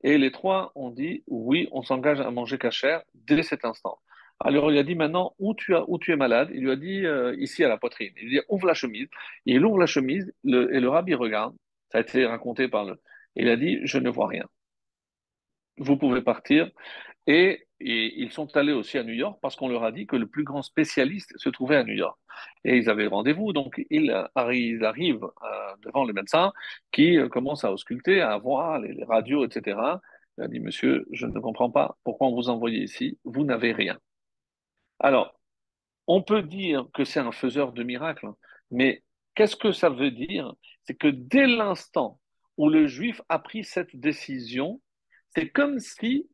[0.03, 3.99] Et les trois ont dit Oui, on s'engage à manger cachère dès cet instant.
[4.41, 6.51] Alors il a dit maintenant où tu, es malade?
[6.53, 8.13] Il lui a dit euh, ici à la poitrine.
[8.17, 9.09] Il lui a dit ouvre la chemise.
[9.47, 11.55] il ouvre la chemise et le rabbi regarde.
[11.93, 13.01] Ça a été raconté par le.
[13.37, 14.47] Il a dit je ne vois rien.
[15.79, 16.71] Vous pouvez partir.
[17.27, 20.27] Et, ils sont allés aussi à New York parce qu'on leur a dit que le
[20.27, 22.19] plus grand spécialiste se trouvait à New York.
[22.65, 23.53] Et ils avaient rendez-vous.
[23.53, 24.85] Donc ils, arrivent,
[25.25, 26.53] euh, devant le médecin
[26.93, 29.79] qui euh, commence à ausculter, à voir les, radios, etc.
[30.39, 33.19] Il a dit monsieur, je ne comprends pas pourquoi on vous envoie ici.
[33.25, 33.99] Vous n'avez rien.
[35.01, 35.39] Alors,
[36.07, 38.29] on peut dire que c'est un faiseur de miracles,
[38.71, 39.03] mais
[39.35, 40.55] qu'est-ce que ça veut dire?
[40.85, 42.21] C'est que dès l'instant
[42.57, 44.81] où le juif a pris cette décision,
[45.35, 46.29] c'est comme si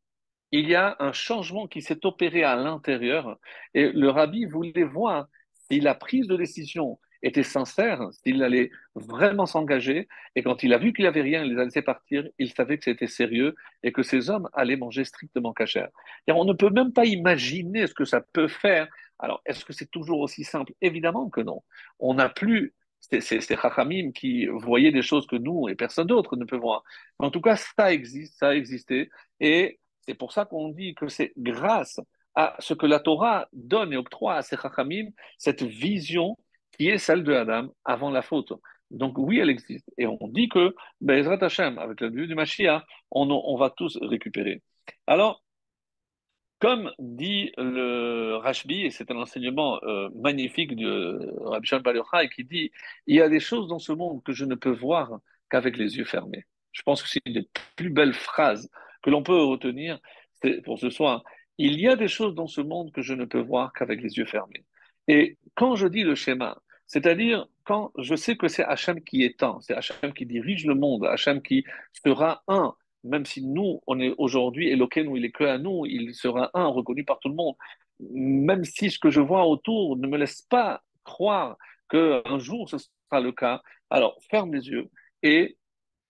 [0.52, 3.38] il y a un changement qui s'est opéré à l'intérieur
[3.74, 9.44] et le rabbi voulait voir si la prise de décision était sincère, s'il allait vraiment
[9.46, 12.26] s'engager, et quand il a vu qu'il n'y avait rien, il les a laissés partir,
[12.38, 15.90] il savait que c'était sérieux et que ces hommes allaient manger strictement cachère.
[16.28, 18.88] On ne peut même pas imaginer ce que ça peut faire.
[19.18, 20.72] Alors, est-ce que c'est toujours aussi simple?
[20.80, 21.62] Évidemment que non.
[21.98, 26.44] On n'a plus ces Chachamim qui voyaient des choses que nous et personne d'autre ne
[26.44, 26.84] peut voir.
[27.18, 29.10] Mais en tout cas, ça existe, ça a existé,
[29.40, 29.79] et
[30.10, 32.00] c'est pour ça qu'on dit que c'est grâce
[32.34, 36.36] à ce que la Torah donne et octroie à ces Chachamim, cette vision
[36.76, 38.52] qui est celle de Adam avant la faute.
[38.90, 39.88] Donc oui, elle existe.
[39.98, 40.74] Et on dit que,
[41.08, 44.62] Hashem, avec le début du Mashiach, on, va tous récupérer.
[45.06, 45.44] Alors,
[46.58, 51.94] comme dit le Rashbi, et c'est un enseignement euh, magnifique de Rabbi Shalom Bar
[52.34, 52.72] qui dit
[53.06, 55.20] il y a des choses dans ce monde que je ne peux voir
[55.50, 56.46] qu'avec les yeux fermés.
[56.72, 58.68] Je pense que c'est une des plus belles phrases
[59.02, 59.98] que l'on peut retenir
[60.64, 61.22] pour ce soir.
[61.58, 64.16] Il y a des choses dans ce monde que je ne peux voir qu'avec les
[64.16, 64.64] yeux fermés.
[65.08, 69.58] Et quand je dis le schéma, c'est-à-dire, quand je sais que c'est Hachem qui un,
[69.60, 71.64] c'est Hachem qui dirige le monde, Hachem qui
[72.04, 75.86] sera un, même si nous, on est aujourd'hui éloqué, nous, il est que à nous,
[75.86, 77.54] il sera un, reconnu par tout le monde.
[78.00, 81.56] Même si ce que je vois autour ne me laisse pas croire
[81.88, 84.88] qu'un jour ce sera le cas, alors ferme les yeux
[85.22, 85.56] et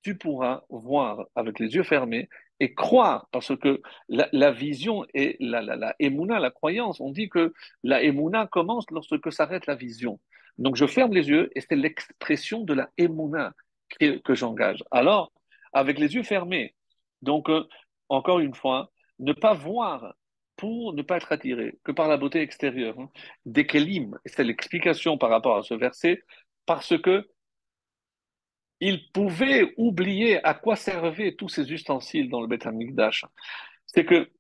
[0.03, 2.29] tu pourras voir avec les yeux fermés
[2.61, 7.53] et croire, parce que la, vision et la, la, la la croyance, on dit que
[7.83, 10.21] la émouna commence lorsque s'arrête la vision.
[10.59, 13.55] Donc je ferme les yeux et c'est l'expression de la émouna
[13.89, 14.85] que, que j'engage.
[14.91, 15.33] Alors,
[15.73, 16.75] avec les yeux fermés,
[17.23, 17.65] donc, euh,
[18.09, 20.15] encore une fois, ne pas voir
[20.57, 23.11] pour ne pas être attiré que par la beauté extérieure hein.
[24.27, 26.23] C'est l'explication par rapport à ce verset,
[26.67, 27.27] parce que
[28.81, 33.25] il pouvait oublier à quoi servaient tous ces ustensiles dans le Beth Amikdash.
[33.87, 34.31] C'est que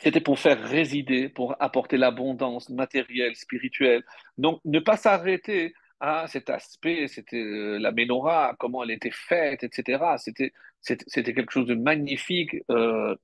[0.00, 4.04] c'était pour faire résider, pour apporter l'abondance matérielle, spirituelle.
[4.38, 9.64] Donc, ne pas s'arrêter à cet aspect, c'était euh, la menorah, comment elle était faite,
[9.64, 10.16] etc.
[10.18, 10.52] C'était,
[11.14, 13.14] quelque chose de magnifique, euh,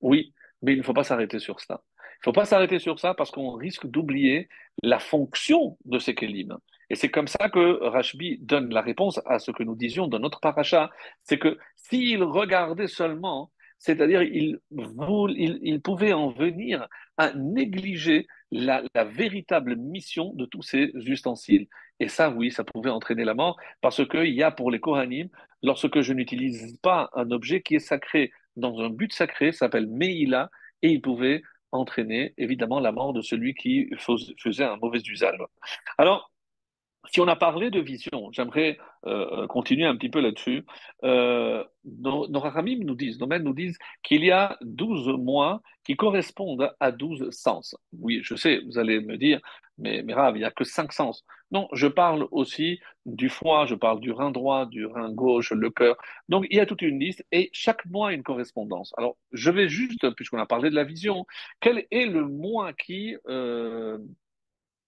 [0.00, 1.82] oui, mais il ne faut pas s'arrêter sur ça.
[2.16, 4.48] Il ne faut pas s'arrêter sur ça parce qu'on risque d'oublier
[4.82, 6.58] la fonction de ces kelim.
[6.90, 10.18] Et c'est comme ça que Rashbi donne la réponse à ce que nous disions dans
[10.20, 10.90] notre paracha,
[11.22, 19.76] c'est que s'il regardait seulement c'est-à-dire, il, il, pouvait en venir à négliger la, véritable
[19.76, 21.66] mission de tous ces ustensiles.
[22.00, 25.28] Et ça, oui, ça pouvait entraîner la mort, parce qu'il y a pour les Kohanim,
[25.62, 30.50] lorsque je n'utilise pas un objet qui est sacré dans un but sacré, s'appelle Meïla,
[30.82, 33.90] et il pouvait entraîner évidemment la mort de celui qui
[34.38, 35.38] faisait un mauvais usage.
[35.98, 36.30] Alors,
[37.12, 40.64] si on a parlé de vision, j'aimerais euh, continuer un petit peu là-dessus.
[41.04, 46.72] Euh, nos, nos nous disent, nos nous disent qu'il y a 12 mois qui correspondent
[46.80, 47.76] à 12 sens.
[47.92, 49.40] Oui, je sais, vous allez me dire,
[49.78, 51.24] mais, mais il n'y a que 5 sens.
[51.52, 55.70] Non, je parle aussi du foie, je parle du rein droit, du rein gauche, le
[55.70, 55.96] cœur.
[56.28, 58.92] Donc, il y a toute une liste et chaque mois une correspondance.
[58.96, 61.26] Alors, je vais juste, puisqu'on a parlé de la vision,
[61.60, 63.16] quel est le mois qui...
[63.28, 63.98] Euh,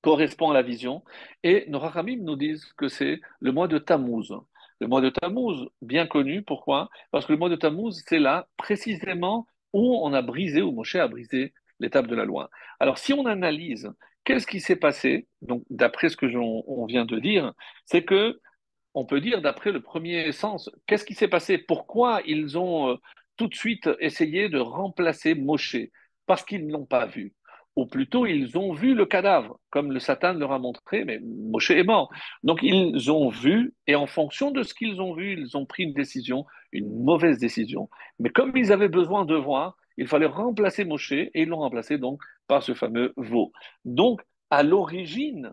[0.09, 1.05] correspond à la vision.
[1.42, 4.33] Et nos Rachamim nous disent que c'est le mois de Tammuz.
[4.81, 6.88] Le mois de Tammuz, bien connu, pourquoi?
[7.11, 10.94] Parce que le mois de Tammuz, c'est là précisément où on a brisé, où Moshe
[10.94, 12.49] a brisé l'étape de la loi.
[12.81, 13.92] Alors si on analyse
[14.25, 17.53] qu'est-ce qui s'est passé, donc d'après ce que on vient de dire,
[17.85, 18.40] c'est que
[18.94, 21.59] on peut dire d'après le premier sens, qu'est-ce qui s'est passé?
[21.59, 22.97] Pourquoi ils ont euh,
[23.37, 25.77] tout de suite essayé de remplacer Moshe?
[26.25, 27.35] Parce qu'ils ne l'ont pas vu
[27.79, 31.71] ou plutôt ils ont vu le cadavre, comme le Satan leur a montré, mais Moshe
[31.71, 32.11] est mort.
[32.43, 35.85] Donc ils ont vu, et en fonction de ce qu'ils ont vu, ils ont pris
[35.85, 37.88] une décision, une mauvaise décision.
[38.19, 41.99] Mais comme ils avaient besoin de voir, il fallait remplacer Moshe, et ils l'ont remplacé
[41.99, 43.53] donc par ce fameux veau.
[43.85, 45.53] Donc, à l'origine,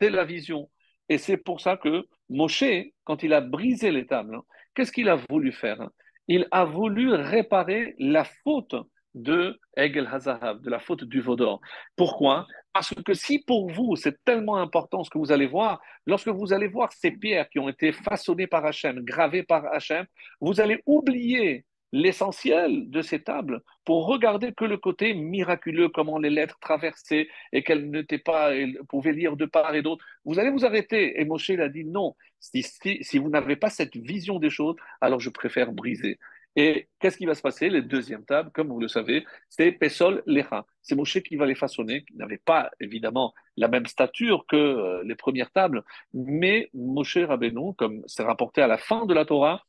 [0.00, 0.70] c'est la vision.
[1.10, 2.64] Et c'est pour ça que Moshe,
[3.04, 5.90] quand il a brisé les tables, hein, qu'est-ce qu'il a voulu faire
[6.26, 8.76] Il a voulu réparer la faute
[9.16, 11.60] de Egel Hazahav, de la faute du Vaudor.
[11.96, 12.46] Pourquoi?
[12.72, 16.52] Parce que si pour vous c'est tellement important ce que vous allez voir, lorsque vous
[16.52, 20.06] allez voir ces pierres qui ont été façonnées par Hachem, gravées par Hachem,
[20.40, 26.30] vous allez oublier l'essentiel de ces tables pour regarder que le côté miraculeux, comment les
[26.30, 30.04] lettres traversaient et qu'elles n'étaient pas, elles pouvaient lire de part et d'autre.
[30.24, 31.20] Vous allez vous arrêter.
[31.20, 32.14] Et Moshe a dit non.
[32.40, 36.18] Si, si vous n'avez pas cette vision des choses, alors je préfère briser.
[36.56, 37.68] Et qu'est-ce qui va se passer?
[37.68, 40.64] Les deuxièmes tables, comme vous le savez, c'est Pesol Lecha.
[40.80, 45.02] C'est Moshe qui va les façonner, qui n'avait pas évidemment la même stature que euh,
[45.04, 49.62] les premières tables, mais Moshe Rabbeinu, comme c'est rapporté à la fin de la Torah,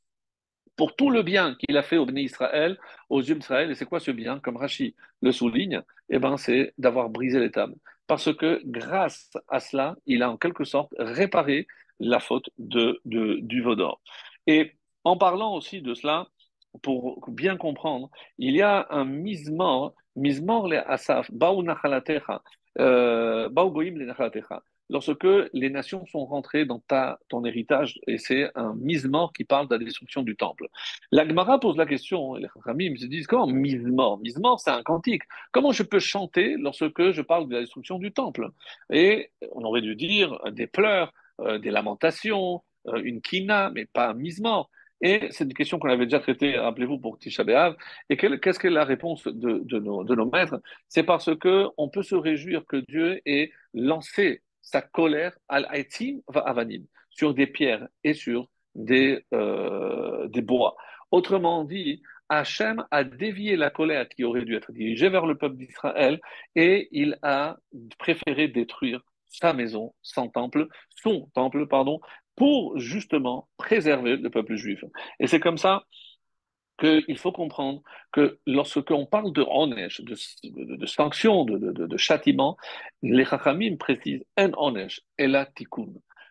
[0.78, 3.86] pour tout le bien qu'il a fait au Béni Israël, aux yeux d'Israël, et c'est
[3.86, 4.40] quoi ce bien?
[4.40, 7.76] Comme Rashi le souligne, eh ben, c'est d'avoir brisé les tables.
[8.06, 11.68] Parce que grâce à cela, il a en quelque sorte réparé
[12.00, 14.00] la faute de, de du Vaudor.
[14.46, 14.74] Et
[15.04, 16.28] en parlant aussi de cela,
[16.82, 22.42] pour bien comprendre, il y a un mismor, mismor le asaf, ba'u nachalatecha,
[22.80, 24.64] euh, ba'u goyim le nachalatecha.
[24.90, 29.68] Lorsque les nations sont rentrées dans ta, ton héritage, et c'est un mismor qui parle
[29.68, 30.68] de la destruction du temple.
[31.12, 34.18] La Gemara pose la question, les Ramim se disent comment mismor?
[34.20, 35.24] Mismor, c'est un cantique.
[35.52, 38.48] Comment je peux chanter lorsque je parle de la destruction du temple?
[38.90, 41.12] Et on aurait dû dire des pleurs,
[41.42, 44.70] euh, des lamentations, euh, une kina, mais pas un mismor.
[45.02, 47.76] Et c'est une question qu'on avait déjà traitée, rappelez-vous, pour Tisha B'Av.
[48.10, 50.60] Et qu'est-ce que la réponse de, nos, de nos maîtres?
[50.88, 55.68] C'est parce que on peut se réjouir que Dieu ait lancé sa colère al
[56.46, 60.76] avanim sur des pierres et sur des, euh, des bois.
[61.12, 65.56] Autrement dit, Hachem a dévié la colère qui aurait dû être dirigée vers le peuple
[65.56, 66.20] d'Israël
[66.56, 67.58] et il a
[67.98, 72.00] préféré détruire sa maison, son temple, son temple, pardon,
[72.38, 74.86] pour justement préserver le peuple juif.
[75.20, 75.84] Et c'est comme ça
[76.80, 82.56] qu'il faut comprendre que lorsqu'on parle de onesh, de, de, de sanction, de, châtiment,
[83.02, 85.88] les chachamim précisent en onesh et la tikkun.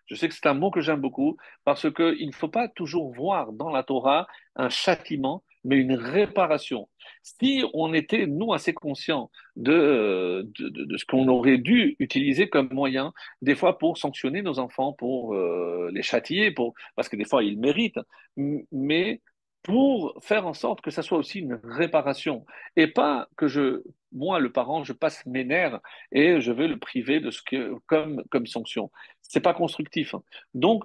[0.07, 3.13] Je sais que c'est un mot que j'aime beaucoup parce qu'il ne faut pas toujours
[3.13, 6.89] voir dans la Torah un châtiment, mais une réparation.
[7.23, 13.13] Si on était, nous, assez conscients de, de, ce qu'on aurait dû utiliser comme moyen,
[13.43, 17.43] des fois pour sanctionner nos enfants, pour euh, les châtier, pour, parce que des fois
[17.43, 18.01] ils méritent,
[18.37, 19.21] mais
[19.63, 24.39] pour faire en sorte que ça soit aussi une réparation et pas que je, moi,
[24.39, 25.81] le parent, je passe mes nerfs
[26.13, 28.93] et je vais le priver de ce que, comme, comme sanction.
[29.23, 30.15] C'est pas constructif.
[30.15, 30.23] hein.
[30.55, 30.85] Donc,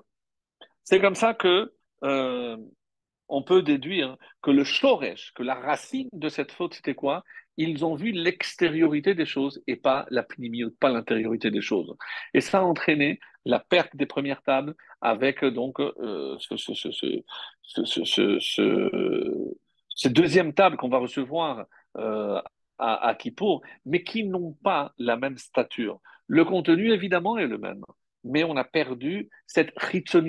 [0.83, 1.71] c'est comme ça que
[2.03, 2.57] euh,
[3.31, 7.23] on peut déduire que le shoresh, que la racine de cette faute, c'était quoi?
[7.57, 10.25] Ils ont vu l'extériorité des choses et pas la
[10.79, 11.95] pas l'intériorité des choses.
[12.33, 16.73] Et ça a entraîné la perte des premières tables avec euh, donc euh, ce, ce,
[16.73, 18.39] ce,
[19.95, 21.65] ce, deuxièmes tables qu'on va recevoir
[21.97, 22.41] euh,
[22.77, 26.01] à, à Kippour, mais qui n'ont pas la même stature.
[26.27, 27.83] Le contenu, évidemment, est le même,
[28.25, 29.73] mais on a perdu cette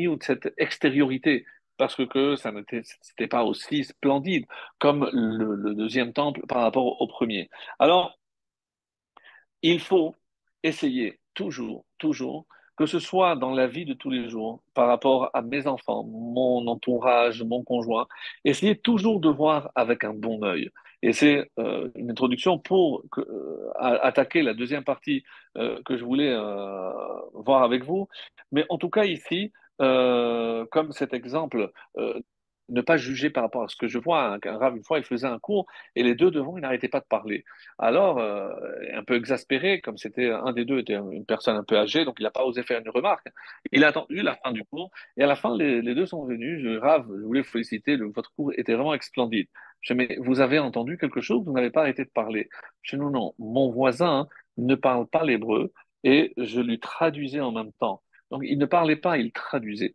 [0.09, 1.45] ou cette extériorité
[1.77, 4.47] parce que, ça n'était pas aussi splendide
[4.79, 7.51] comme le, deuxième temple par rapport au premier.
[7.79, 8.19] Alors,
[9.63, 10.17] il faut
[10.63, 15.31] essayer toujours, toujours, que ce soit dans la vie de tous les jours, par rapport
[15.35, 18.07] à mes enfants, mon entourage, mon conjoint,
[18.45, 20.71] essayer toujours de voir avec un bon œil.
[21.03, 25.25] Et c'est euh, une introduction pour euh, attaquer la deuxième partie
[25.59, 26.33] euh, que je voulais
[27.35, 28.09] voir avec vous.
[28.53, 32.21] Mais en tout cas, ici, euh, comme cet exemple, euh,
[32.69, 34.35] ne pas juger par rapport à ce que je vois.
[34.35, 36.89] Un, un rave, une fois, il faisait un cours et les deux devant, ils n'arrêtaient
[36.89, 37.45] pas de parler.
[37.79, 38.51] Alors, euh,
[38.95, 42.17] un peu exaspéré, comme c'était un des deux était une personne un peu âgée, donc
[42.19, 43.27] il n'a pas osé faire une remarque.
[43.73, 46.63] Il a attendu la fin du cours et à la fin, les, deux sont venus.
[46.63, 49.49] Je, Rav, je voulais vous féliciter, votre cours était vraiment splendide.
[49.81, 52.49] Je mais vous avez entendu quelque chose, vous n'avez pas arrêté de parler.
[52.83, 55.73] Je dis, non, non, mon voisin ne parle pas l'hébreu
[56.05, 58.03] et je lui traduisais en même temps.
[58.33, 59.95] Donc, il ne parlait pas, il traduisait.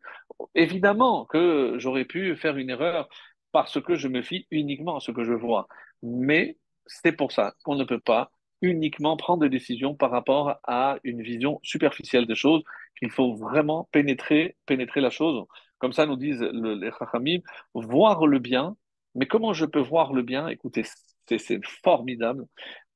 [0.55, 3.09] Évidemment que j'aurais pu faire une erreur
[3.51, 5.67] parce que je me fie uniquement à ce que je vois.
[6.03, 10.97] Mais c'est pour ça qu'on ne peut pas uniquement prendre des décisions par rapport à
[11.03, 12.63] une vision superficielle des choses,
[12.99, 15.45] qu'il faut vraiment pénétrer, pénétrer la chose.
[15.79, 17.39] Comme ça nous disent le- les Chachamim,
[17.73, 18.75] voir le bien.
[19.15, 20.47] Mais comment je peux voir le bien?
[20.47, 20.83] Écoutez,
[21.27, 22.45] c'est formidable.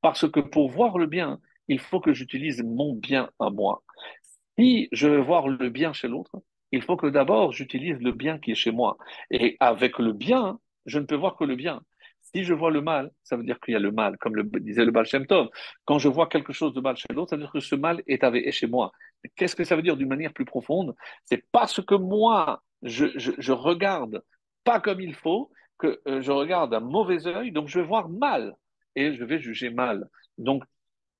[0.01, 3.83] Parce que pour voir le bien, il faut que j'utilise mon bien à moi.
[4.57, 8.39] Si je veux voir le bien chez l'autre, il faut que d'abord j'utilise le bien
[8.39, 8.97] qui est chez moi.
[9.29, 11.81] Et avec le bien, je ne peux voir que le bien.
[12.21, 14.43] Si je vois le mal, ça veut dire qu'il y a le mal, comme le
[14.59, 15.49] disait le Baal Shem Tov.
[15.85, 18.01] Quand je vois quelque chose de mal chez l'autre, ça veut dire que ce mal
[18.07, 18.91] est, chez moi.
[19.35, 20.95] Qu'est-ce que ça veut dire d'une manière plus profonde?
[21.25, 24.23] C'est parce que moi, je, je, je regarde
[24.63, 28.07] pas comme il faut, que euh, je regarde un mauvais œil, donc je vais voir
[28.07, 28.55] mal
[28.95, 30.07] et je vais juger mal.
[30.37, 30.63] Donc,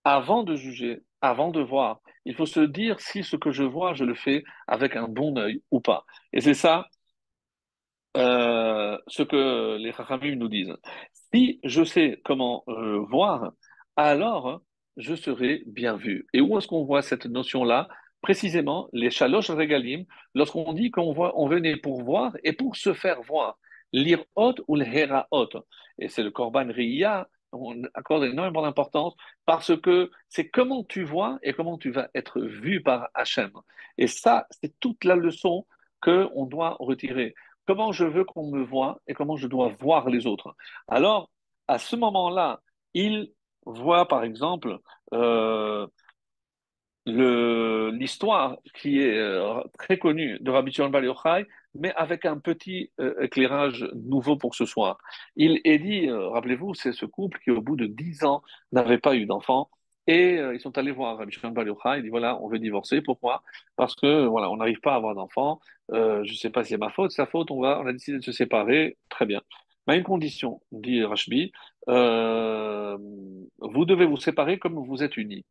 [0.04, 3.94] avant de juger, avant de voir, il faut se dire si ce que je vois,
[3.94, 6.06] je le fais avec un bon œil ou pas.
[6.34, 6.88] Et c'est ça
[8.18, 10.76] euh, ce que les Chachamim nous disent.
[11.34, 13.54] Si je sais comment euh, voir,
[13.96, 14.62] alors
[14.98, 16.28] je serai bien vu.
[16.34, 17.88] Et où est-ce qu'on voit cette notion-là?
[18.22, 20.06] Précisément, les Shalosh Regalim,
[20.36, 23.58] lorsqu'on dit qu'on voit, on venait pour voir et pour se faire voir.
[23.94, 25.50] L'irot ou le heraot.
[26.00, 31.40] Et c'est le Korban Riya, on accorde énormément d'importance parce que c'est comment tu vois
[31.44, 33.52] et comment tu vas être vu par Hachem.
[33.98, 35.66] Et ça, c'est toute la leçon
[36.02, 37.36] qu'on doit retirer
[37.68, 40.56] comment je veux qu'on me voit et comment je dois voir les autres.
[40.88, 41.30] Alors,
[41.68, 42.62] à ce moment-là,
[42.94, 43.32] il
[43.66, 44.80] voit, par exemple,
[45.14, 45.88] euh,
[47.06, 51.02] l'histoire qui est euh, très connue de Rabbi Shimon Bar
[51.76, 54.98] mais avec un petit euh, éclairage nouveau pour ce soir.
[55.36, 58.98] Il est dit, euh, rappelez-vous, c'est ce couple qui, au bout de dix ans, n'avait
[58.98, 59.70] pas eu d'enfant.
[60.08, 63.02] Et euh, ils sont allés voir Rabbi Shimon il dit, voilà, on veut divorcer.
[63.02, 63.44] Pourquoi?
[63.76, 65.60] Parce que, voilà, on n'arrive pas à avoir d'enfant.
[65.90, 68.18] Je ne sais pas si c'est ma faute, sa faute, on va, on a décidé
[68.18, 68.98] de se séparer.
[69.10, 69.42] Très bien.
[69.88, 71.52] Mais une condition, dit Rashbi,
[71.88, 71.94] vous
[73.86, 75.46] devez vous séparer comme vous êtes unis.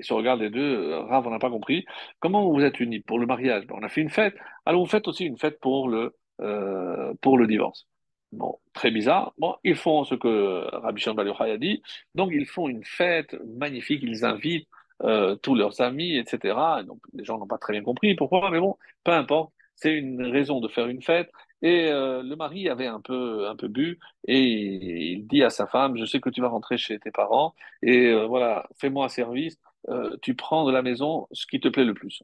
[0.00, 1.84] Ils se regardent les deux, euh, Rav, on n'a pas compris.
[2.20, 3.64] Comment vous êtes unis pour le mariage?
[3.70, 4.34] On a fait une fête.
[4.66, 7.86] Alors vous faites aussi une fête pour le, euh, pour le divorce.
[8.32, 9.32] Bon, très bizarre.
[9.38, 11.82] Bon, ils font ce que Rabbi Shimon Bar Yochai a dit.
[12.14, 14.00] Donc ils font une fête magnifique.
[14.02, 14.68] Ils invitent
[15.02, 16.56] euh, tous leurs amis, etc.
[16.86, 19.52] Donc les gens n'ont pas très bien compris pourquoi, mais bon, peu importe.
[19.76, 21.30] C'est une raison de faire une fête.
[21.62, 25.66] Et euh, le mari avait un peu, un peu bu et il dit à sa
[25.66, 29.08] femme, je sais que tu vas rentrer chez tes parents et euh, voilà, fais-moi un
[29.08, 29.58] service
[29.88, 32.22] euh, tu prends de la maison ce qui te plaît le plus.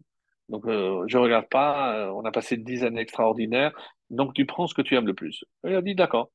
[0.51, 3.73] Donc, euh, je regarde pas, euh, on a passé dix années extraordinaires,
[4.11, 5.45] donc tu prends ce que tu aimes le plus.
[5.65, 6.31] Et il a dit d'accord.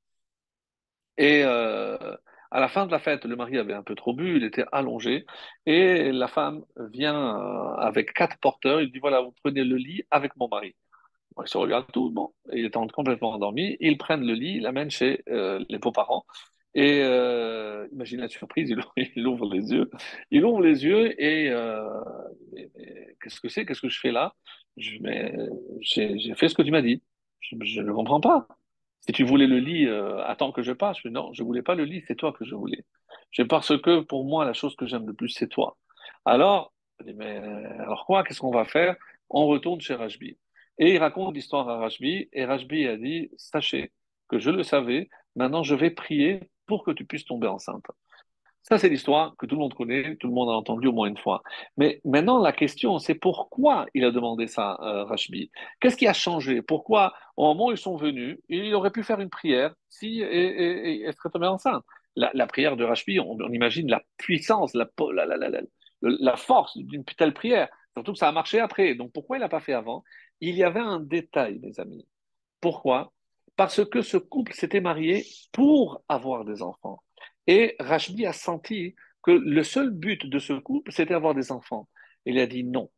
[1.18, 1.98] Et euh,
[2.52, 4.66] à la fin de la fête, le mari avait un peu trop bu, il était
[4.72, 5.26] allongé,
[5.66, 7.36] et la femme vient
[7.78, 10.76] avec quatre porteurs, il dit voilà, vous prenez le lit avec mon mari.
[11.42, 13.76] Ils se regardent tout, bon, il est complètement endormi.
[13.82, 16.26] Ils prennent le lit, ils l'amènent chez les beaux-parents.
[16.76, 19.90] Et euh, imagine la surprise, il, ouvre les yeux.
[20.30, 21.88] Il ouvre les yeux et euh,
[23.22, 23.66] qu'est-ce que c'est?
[23.66, 24.36] Qu'est-ce que je fais là?
[24.76, 25.00] J'ai
[26.36, 27.02] fait ce que tu m'as dit.
[27.40, 28.48] Je ne comprends pas.
[29.00, 30.98] Si tu voulais le lit, euh, attends que je passe.
[31.02, 32.84] Je, non, je voulais pas le lit, c'est toi que je voulais.
[33.32, 35.78] C'est parce que pour moi, la chose que j'aime le plus, c'est toi.
[36.26, 36.74] Alors,
[37.06, 37.38] mais
[37.80, 38.24] alors quoi?
[38.24, 38.98] Qu'est-ce qu'on va faire?
[39.30, 40.38] On retourne chez Rajbi.
[40.78, 43.94] Et il raconte l'histoire à Rajbi, et Rajbi a dit, sachez
[44.28, 47.86] que je le savais, maintenant je vais prier pour que tu puisses tomber enceinte.
[48.68, 51.08] Ça, c'est l'histoire que tout le monde connaît, tout le monde a entendu au moins
[51.08, 51.44] une fois.
[51.78, 56.14] Mais maintenant, la question, c'est pourquoi il a demandé ça, euh, Rajbi Qu'est-ce qui a
[56.14, 56.64] changé?
[56.64, 61.04] Pourquoi, au moment où ils sont venus, il aurait pu faire une prière si et,
[61.04, 61.84] et, serait tombée enceinte?
[62.16, 64.88] La, prière de Rajbi, on, imagine la puissance, la,
[66.02, 67.70] la force d'une telle prière.
[67.94, 68.96] Surtout que ça a marché après.
[68.96, 70.04] Donc pourquoi il n'a pas fait avant?
[70.42, 72.08] Il y avait un détail, mes amis.
[72.62, 73.14] Pourquoi?
[73.56, 77.02] Parce que ce couple s'était marié pour avoir des enfants.
[77.48, 81.88] Et Rachbi a senti que le seul but de ce couple, c'était avoir des enfants.
[82.26, 82.92] Il a dit non.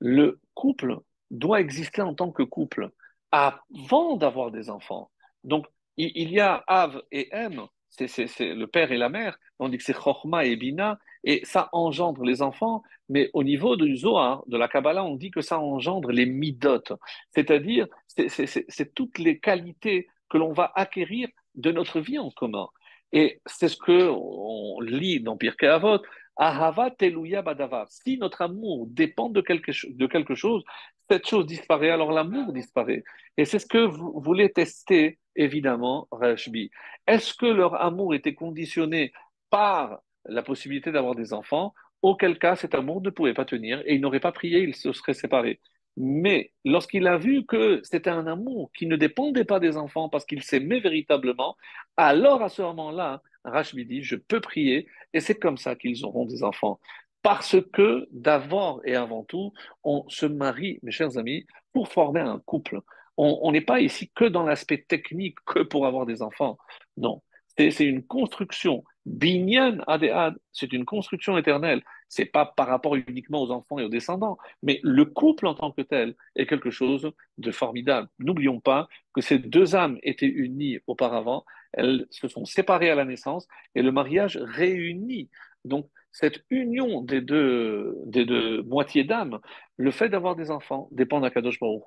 [0.00, 0.98] Le couple
[1.30, 2.90] doit exister en tant que couple
[3.30, 5.10] avant d'avoir des enfants.
[5.44, 8.08] Donc, il y a Av et M, c'est
[8.40, 12.24] le père et la mère, on dit que c'est Chorma et Bina, et ça engendre
[12.24, 16.10] les enfants, mais au niveau du Zohar, de la Kabbalah, on dit que ça engendre
[16.10, 16.82] les midot,
[17.30, 22.68] c'est-à-dire c'est toutes les qualités que l'on va acquérir de notre vie en commun.
[23.12, 26.00] Et c'est ce que on lit dans Pirkei Avot,
[26.36, 27.86] Ahava teluya badavar.
[27.90, 30.64] Si notre amour dépend de quelque, de quelque chose,
[31.10, 33.04] cette chose disparaît, alors l'amour disparaît.
[33.36, 36.70] Et c'est ce que vous voulez tester, évidemment, Rashbi.
[37.06, 39.12] Est-ce que leur amour était conditionné
[39.50, 43.94] par la possibilité d'avoir des enfants, auquel cas cet amour ne pouvait pas tenir et
[43.94, 45.60] il n'aurait pas prié, il se serait séparé.
[45.96, 50.24] Mais lorsqu'il a vu que c'était un amour qui ne dépendait pas des enfants parce
[50.24, 51.56] qu'il s'aimait véritablement,
[51.96, 56.24] alors à ce moment-là, Rachbi dit, je peux prier et c'est comme ça qu'ils auront
[56.24, 56.80] des enfants.
[57.22, 59.52] Parce que d'abord et avant tout,
[59.84, 62.80] on se marie, mes chers amis, pour former un couple.
[63.18, 66.58] On n'est pas ici que dans l'aspect technique, que pour avoir des enfants.
[66.96, 67.22] Non,
[67.56, 68.82] c'est une construction.
[69.06, 71.82] Binyan Adead, c'est une construction éternelle.
[72.08, 75.72] C'est pas par rapport uniquement aux enfants et aux descendants, mais le couple en tant
[75.72, 78.08] que tel est quelque chose de formidable.
[78.18, 83.04] N'oublions pas que ces deux âmes étaient unies auparavant, elles se sont séparées à la
[83.04, 85.30] naissance et le mariage réunit.
[85.64, 89.40] Donc, cette union des deux, des deux moitiés d'âme,
[89.78, 91.82] le fait d'avoir des enfants dépend d'Akadosh Baruch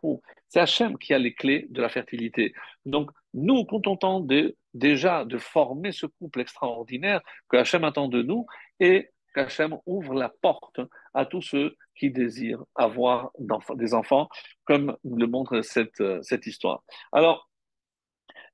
[0.50, 2.54] C'est Hachem qui a les clés de la fertilité.
[2.86, 8.48] Donc, nous, contentons de, déjà de former ce couple extraordinaire que Hachem attend de nous
[8.80, 10.82] et qu'Hachem ouvre la porte
[11.14, 13.32] à tous ceux qui désirent avoir
[13.76, 14.28] des enfants,
[14.66, 16.84] comme le montre cette, cette histoire.
[17.12, 17.50] Alors,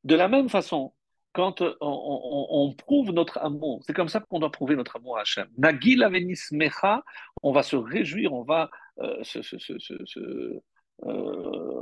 [0.04, 0.94] de la même façon,
[1.34, 5.48] quand on, prouve notre amour, c'est comme ça qu'on doit prouver notre amour à Hachem.
[5.58, 6.06] Nagil
[6.52, 7.04] mecha,
[7.42, 8.70] on va se réjouir, on va
[9.00, 9.40] euh, se,
[11.06, 11.82] euh,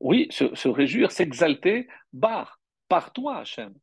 [0.00, 3.74] oui, se, réjouir, s'exalter, bar, par toi Hachem.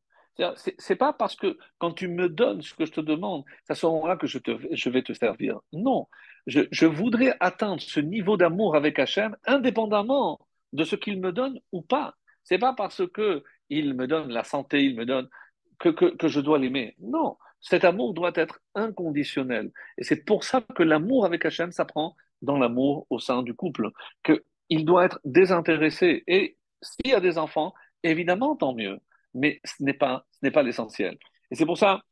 [0.56, 4.16] C'est pas parce que quand tu me donnes ce que je te demande, ce moment-là
[4.16, 5.58] que je, te, je vais te servir.
[5.72, 6.06] Non,
[6.46, 10.38] je, je voudrais atteindre ce niveau d'amour avec Hachem indépendamment
[10.72, 12.14] de ce qu'il me donne ou pas.
[12.44, 15.28] C'est pas parce que il me donne la santé, il me donne
[15.78, 16.94] que, que, je dois l'aimer.
[16.98, 19.70] Non, cet amour doit être inconditionnel.
[19.96, 23.90] Et c'est pour ça que l'amour avec Hachem s'apprend dans l'amour au sein du couple,
[24.24, 26.24] qu'il doit être désintéressé.
[26.26, 28.98] Et s'il y a des enfants, évidemment, tant mieux.
[29.34, 31.18] Mais ce n'est pas, pas l'essentiel.
[31.50, 32.02] Et c'est pour ça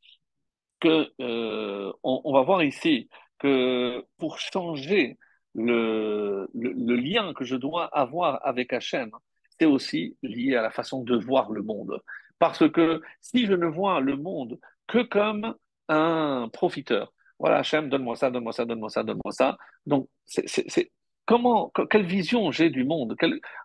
[0.79, 5.17] que euh, on, va voir ici que pour changer
[5.55, 9.11] le, le, le, lien que je dois avoir avec Hachem,
[9.59, 12.01] c'est aussi lié à la façon de voir le monde.
[12.39, 15.55] Parce que si je ne vois le monde que comme
[15.89, 19.57] un profiteur, voilà, Hachem, donne-moi ça, donne-moi ça, donne-moi ça, donne-moi ça.
[19.85, 20.91] Donc, c'est
[21.25, 23.15] comment, quelle vision j'ai du monde?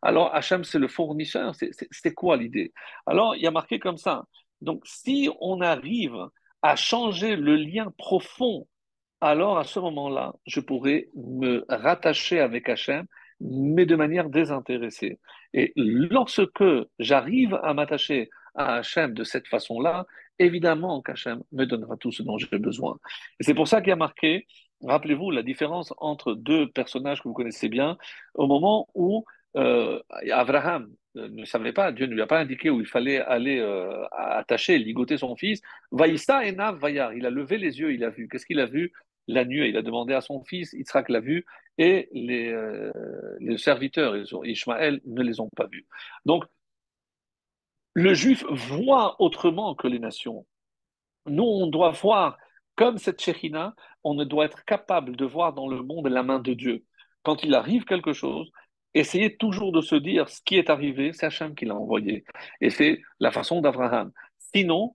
[0.02, 2.72] Alors, Hachem, c'est le fournisseur, c'est quoi l'idée?
[3.06, 4.24] Alors, il y a marqué comme ça.
[4.60, 6.16] Donc, si on arrive
[6.60, 8.68] à changer le lien profond,
[9.20, 13.06] alors à ce moment-là, je pourrais me rattacher avec Hachem
[13.40, 15.18] mais de manière désintéressée.
[15.54, 16.64] Et lorsque
[16.98, 20.06] j'arrive à m'attacher à Hachem de cette façon-là,
[20.38, 22.98] évidemment qu'Hachem me donnera tout ce dont j'ai besoin.
[23.40, 24.46] Et c'est pour ça qu'il y a marqué,
[24.82, 27.96] rappelez-vous, la différence entre deux personnages que vous connaissez bien,
[28.34, 29.24] au moment où
[29.56, 33.58] euh, Abraham ne savait pas, Dieu ne lui a pas indiqué où il fallait aller
[33.58, 35.60] euh, attacher, ligoter son fils.
[35.90, 38.28] Vaïsta et Vayar, il a levé les yeux, il a vu.
[38.28, 38.92] Qu'est-ce qu'il a vu?
[39.28, 41.44] La nuit, il a demandé à son fils, Yitzhak l'a vu,
[41.78, 42.92] et les, euh,
[43.40, 44.14] les serviteurs,
[44.44, 45.86] Ishmaël, ne les ont pas vus.
[46.24, 46.44] Donc,
[47.94, 50.46] le juif voit autrement que les nations.
[51.26, 52.38] Nous, on doit voir,
[52.76, 56.54] comme cette Shekhinah, on doit être capable de voir dans le monde la main de
[56.54, 56.84] Dieu.
[57.22, 58.50] Quand il arrive quelque chose,
[58.94, 62.24] essayez toujours de se dire ce qui est arrivé, c'est Hachem qui l'a envoyé.
[62.60, 64.12] Et c'est la façon d'Abraham.
[64.38, 64.94] Sinon,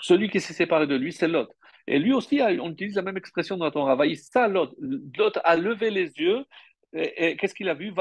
[0.00, 1.48] celui qui s'est séparé de lui, c'est Lot.
[1.90, 3.96] Et lui aussi, on utilise la même expression dans la Torah.
[4.14, 4.46] ça.
[4.46, 6.44] Lot a levé les yeux.
[6.92, 7.92] Qu'est-ce qu'il a vu?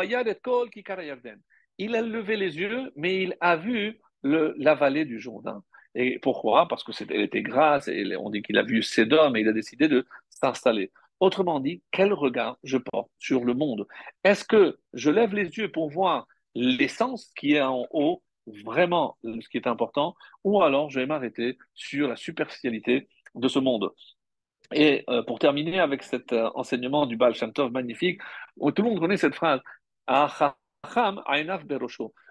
[1.78, 5.64] Il a levé les yeux, mais il a vu la vallée du Jourdain.
[5.96, 6.68] Et pourquoi?
[6.68, 9.88] Parce qu'elle était grasse, et on dit qu'il a vu Sédom, et il a décidé
[9.88, 10.92] de s'installer.
[11.22, 13.88] Autrement dit, quel regard je porte sur le monde?
[14.26, 18.22] Est-ce que je lève les yeux pour voir l'essence qui est en haut,
[18.66, 20.14] vraiment ce qui est important,
[20.44, 23.08] ou alors je vais m'arrêter sur la superficialité
[23.40, 23.92] de ce monde
[24.74, 28.22] et euh, pour terminer avec cet euh, enseignement du Baal Shem magnifique,
[28.58, 29.62] tout le monde connaît cette phrase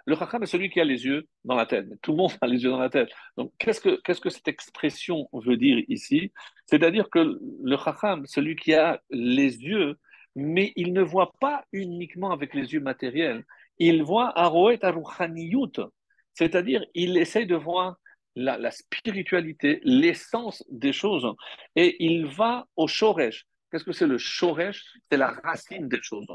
[0.06, 1.86] le chacham est celui qui a les yeux dans la tête.
[2.00, 3.10] Tout le monde a les yeux dans la tête.
[3.36, 6.32] Donc, qu'est-ce que, que cette expression veut dire ici?
[6.66, 9.98] C'est-à-dire que le chacham, celui qui a les yeux,
[10.36, 13.44] mais il ne voit pas uniquement avec les yeux matériels.
[13.78, 15.80] Il voit aroet aruchaniyut,
[16.34, 17.96] c'est-à-dire il essaye de voir
[18.36, 21.26] la, spiritualité, l'essence des choses,
[21.74, 23.46] et il va au shoresh.
[23.70, 24.84] Qu'est-ce que c'est le shoresh?
[25.10, 26.28] C'est la racine des choses.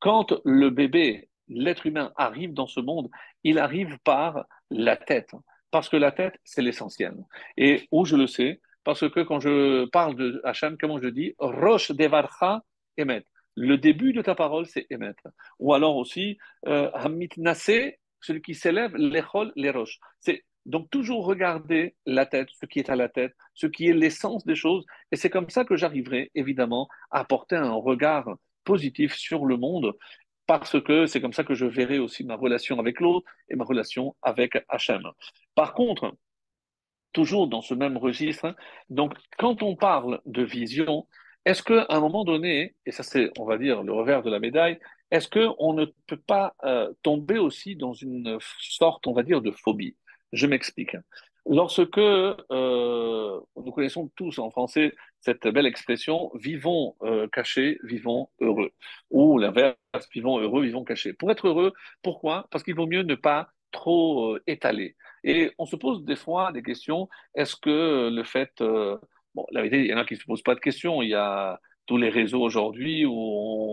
[0.00, 3.08] Quand le bébé, l'être humain arrive dans ce monde,
[3.44, 5.30] il arrive par la tête,
[5.70, 7.14] parce que la tête, c'est l'essentiel.
[7.56, 8.60] Et où je le sais?
[8.82, 11.34] Parce que quand je parle de Hachem, comment je dis?
[11.38, 12.62] Roche devarcha
[12.98, 13.24] emet.
[13.56, 15.14] Le début de ta parole, c'est emet.
[15.60, 16.36] Ou alors aussi,
[16.66, 17.30] euh, Hamit
[18.20, 19.98] celui qui s'élève, les roches.
[20.20, 23.92] C'est donc toujours regarder la tête, ce qui est à la tête, ce qui est
[23.92, 24.84] l'essence des choses.
[25.12, 28.28] Et c'est comme ça que j'arriverai évidemment à porter un regard
[28.64, 29.92] positif sur le monde,
[30.46, 33.64] parce que c'est comme ça que je verrai aussi ma relation avec l'autre et ma
[33.64, 35.02] relation avec Hachem.
[35.54, 36.14] Par contre,
[37.12, 38.54] toujours dans ce même registre,
[38.90, 41.06] donc quand on parle de vision,
[41.44, 44.40] est-ce qu'à un moment donné, et ça c'est, on va dire, le revers de la
[44.40, 44.78] médaille,
[45.10, 49.50] est-ce qu'on ne peut pas euh, tomber aussi dans une sorte, on va dire, de
[49.50, 49.96] phobie?
[50.32, 50.96] Je m'explique.
[51.46, 58.70] Lorsque euh, nous connaissons tous en français cette belle expression vivons euh, cachés, vivons heureux,
[59.10, 59.76] ou l'inverse,
[60.12, 61.12] vivons heureux, vivons cachés.
[61.12, 62.46] Pour être heureux, pourquoi?
[62.50, 64.96] Parce qu'il vaut mieux ne pas trop euh, étaler.
[65.22, 67.08] Et on se pose des fois des questions.
[67.34, 68.52] Est-ce que le fait,
[69.34, 71.02] bon, la vérité, il y en a qui ne se posent pas de questions.
[71.02, 73.63] Il y a tous les réseaux aujourd'hui où on,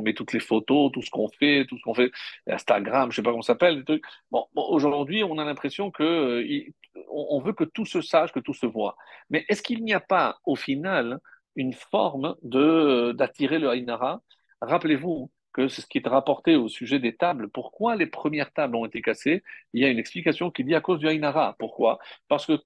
[0.00, 2.10] met toutes les photos, tout ce qu'on fait, tout ce qu'on fait,
[2.46, 3.84] Instagram, je sais pas comment ça s'appelle.
[4.30, 6.72] Bon, aujourd'hui, on a l'impression que euh,
[7.10, 8.96] on veut que tout se sache, que tout se voit.
[9.30, 11.20] Mais est-ce qu'il n'y a pas, au final,
[11.56, 14.22] une forme de d'attirer le Haïnara?
[14.60, 17.48] Rappelez-vous que c'est ce qui est rapporté au sujet des tables.
[17.50, 19.42] Pourquoi les premières tables ont été cassées?
[19.72, 21.56] Il y a une explication qui dit à cause du Haïnara.
[21.58, 21.98] Pourquoi?
[22.28, 22.58] Parce que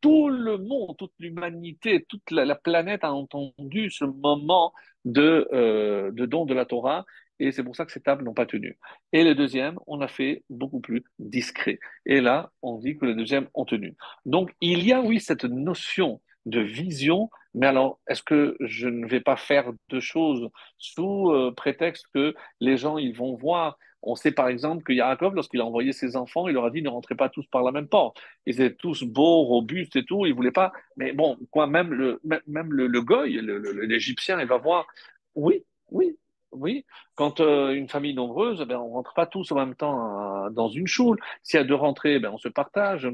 [0.00, 4.74] tout le monde, toute l'humanité, toute la, planète a entendu ce moment
[5.04, 7.04] de, euh, de don de la Torah,
[7.38, 8.78] et c'est pour ça que ces tables n'ont pas tenu.
[9.12, 11.80] Et le deuxième, on a fait beaucoup plus discret.
[12.06, 13.96] Et là, on dit que les deuxièmes ont tenu.
[14.26, 19.06] Donc, il y a, oui, cette notion de vision, mais alors, est-ce que je ne
[19.06, 20.48] vais pas faire deux choses
[20.78, 25.34] sous euh, prétexte que les gens, ils vont voir on sait par exemple que Yaakov,
[25.34, 27.72] lorsqu'il a envoyé ses enfants, il leur a dit ne rentrez pas tous par la
[27.72, 28.20] même porte.
[28.46, 30.72] Ils étaient tous beaux, robustes et tout, ils voulaient pas.
[30.96, 33.40] Mais bon, quoi, même le, même le, le goy,
[33.86, 34.86] l'Égyptien, il va voir.
[35.34, 36.16] Oui, oui,
[36.52, 36.84] oui.
[37.14, 40.68] Quand euh, une famille nombreuse, ben, on rentre pas tous en même temps euh, dans
[40.68, 41.18] une choule.
[41.42, 43.08] S'il y a deux rentrées, ben, on se partage.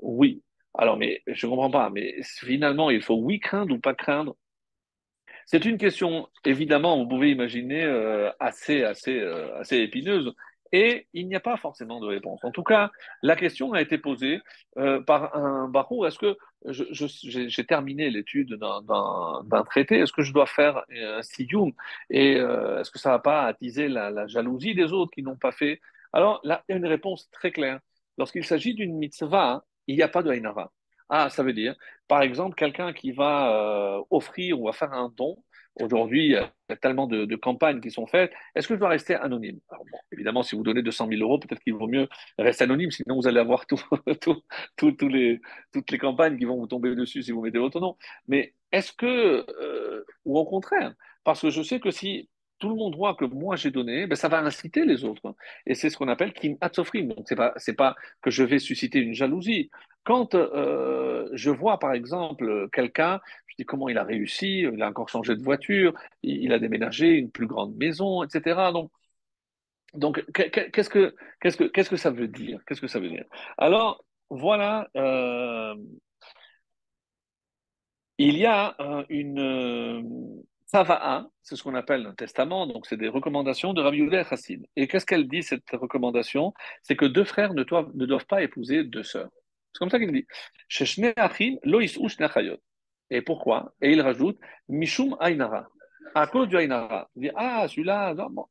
[0.00, 0.42] Oui.
[0.74, 1.90] Alors, mais je comprends pas.
[1.90, 4.36] Mais finalement, il faut oui craindre ou pas craindre
[5.50, 10.32] c'est une question, évidemment, vous pouvez imaginer, euh, assez, assez, euh, assez épineuse.
[10.70, 12.44] Et il n'y a pas forcément de réponse.
[12.44, 12.92] En tout cas,
[13.22, 14.40] la question a été posée
[14.78, 16.06] euh, par un barreau.
[16.06, 16.38] Est-ce que
[16.68, 19.98] j'ai terminé l'étude d'un traité?
[19.98, 21.72] Est-ce que je dois faire un siyum
[22.10, 25.50] Et est-ce que ça ne va pas attiser la, jalousie des autres qui n'ont pas
[25.50, 25.80] fait?
[26.12, 27.80] Alors là, il y a une réponse très claire.
[28.18, 30.70] Lorsqu'il s'agit d'une mitzvah, il n'y a pas de haïnara.
[31.10, 31.74] Ah, ça veut dire,
[32.06, 35.36] par exemple, quelqu'un qui va euh, offrir ou va faire un don.
[35.80, 38.32] Aujourd'hui, il y a tellement de, campagnes qui sont faites.
[38.54, 39.58] Est-ce que je dois rester anonyme?
[40.12, 42.08] Évidemment, si vous donnez 200 000 euros, peut-être qu'il vaut mieux
[42.38, 43.66] rester anonyme, sinon vous allez avoir
[44.76, 45.40] toutes les
[45.98, 47.96] campagnes qui vont vous tomber dessus si vous mettez votre nom.
[48.28, 50.94] Mais est-ce que, euh, ou au contraire,
[51.24, 52.29] parce que je sais que si
[52.60, 55.34] tout le monde voit que moi j'ai donné, ben ça va inciter les autres.
[55.66, 57.08] Et c'est ce qu'on appelle kim atzofrim.
[57.08, 59.70] Donc c'est pas pas que je vais susciter une jalousie.
[60.04, 64.88] Quand euh, je vois, par exemple, quelqu'un, je dis comment il a réussi, il a
[64.88, 68.72] encore changé de voiture, il, il a déménagé une plus grande maison, etc.
[68.72, 68.90] Donc,
[69.94, 72.60] donc qu'est-ce que, qu'est-ce que, qu'est-ce que ça veut dire?
[72.66, 73.24] Qu'est-ce que ça veut dire?
[73.58, 75.74] Alors, voilà, euh,
[78.18, 80.42] il y a euh, une
[81.42, 84.66] c'est ce qu'on appelle un testament, donc c'est des recommandations de Rabbi Yehuda Chassid.
[84.76, 86.54] Et qu'est-ce qu'elle dit, cette recommandation?
[86.82, 89.30] C'est que deux frères ne doivent, pas épouser deux sœurs.
[89.72, 90.26] C'est comme ça qu'il dit.
[93.10, 93.74] Et pourquoi?
[93.80, 95.66] Et il rajoute, Mishum Ainara.
[96.14, 97.08] À cause du Ainara.
[97.16, 98.46] Il dit, ah, celui-là, bon.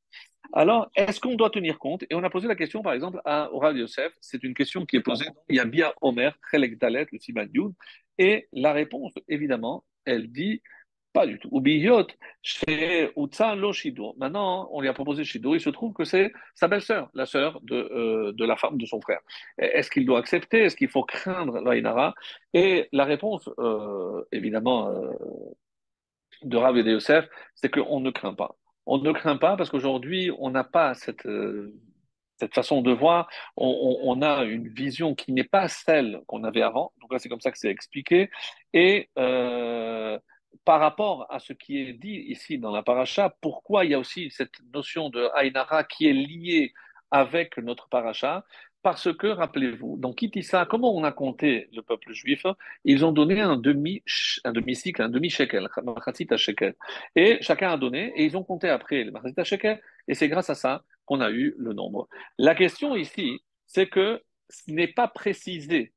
[0.52, 2.04] Alors, est-ce qu'on doit tenir compte?
[2.10, 4.12] Et on a posé la question, par exemple, à Oral Yosef.
[4.20, 7.48] C'est une question qui est posée il y a bien Omer, Chelek Dalet, le Siman.
[8.18, 10.62] Et la réponse, évidemment, elle dit
[11.14, 11.50] pas du tout.
[11.52, 12.08] Ubiyot,
[12.42, 13.72] chez Utsa lo.
[14.18, 15.56] Maintenant, on lui a proposé Shido.
[15.56, 18.86] Il se trouve que c'est sa belle-sœur, la sœur de, euh, de la femme de
[18.86, 19.20] son frère.
[19.58, 20.64] Est-ce qu'il doit accepter?
[20.64, 22.14] Est-ce qu'il faut craindre l'Ainara
[22.54, 25.12] Et la réponse, euh, évidemment, euh,
[26.44, 28.56] de Rav et de Yosef, c'est qu'on ne craint pas.
[28.86, 31.28] On ne craint pas parce qu'aujourd'hui, on n'a pas cette,
[32.40, 33.30] cette façon de voir.
[33.58, 36.92] On, a une vision qui n'est pas celle qu'on avait avant.
[37.02, 38.30] Donc là, c'est comme ça que c'est expliqué.
[38.74, 39.10] Et
[40.66, 44.00] par rapport à ce qui est dit ici dans la paracha, pourquoi il y a
[44.00, 46.74] aussi cette notion de Ainara qui est liée
[47.12, 48.46] avec notre paracha?
[48.82, 52.46] Parce que, rappelez-vous, dans Kitissa, comment on a compté le peuple juif?
[52.86, 54.02] Ils ont donné un demi,
[54.46, 56.76] un demi-cycle, un demi-shekel, à shekel.
[57.16, 60.30] Et chacun a donné, et ils ont compté après le machatzit à shekel, et c'est
[60.30, 62.08] grâce à ça qu'on a eu le nombre.
[62.38, 65.94] La question ici, c'est que ce n'est pas précisé.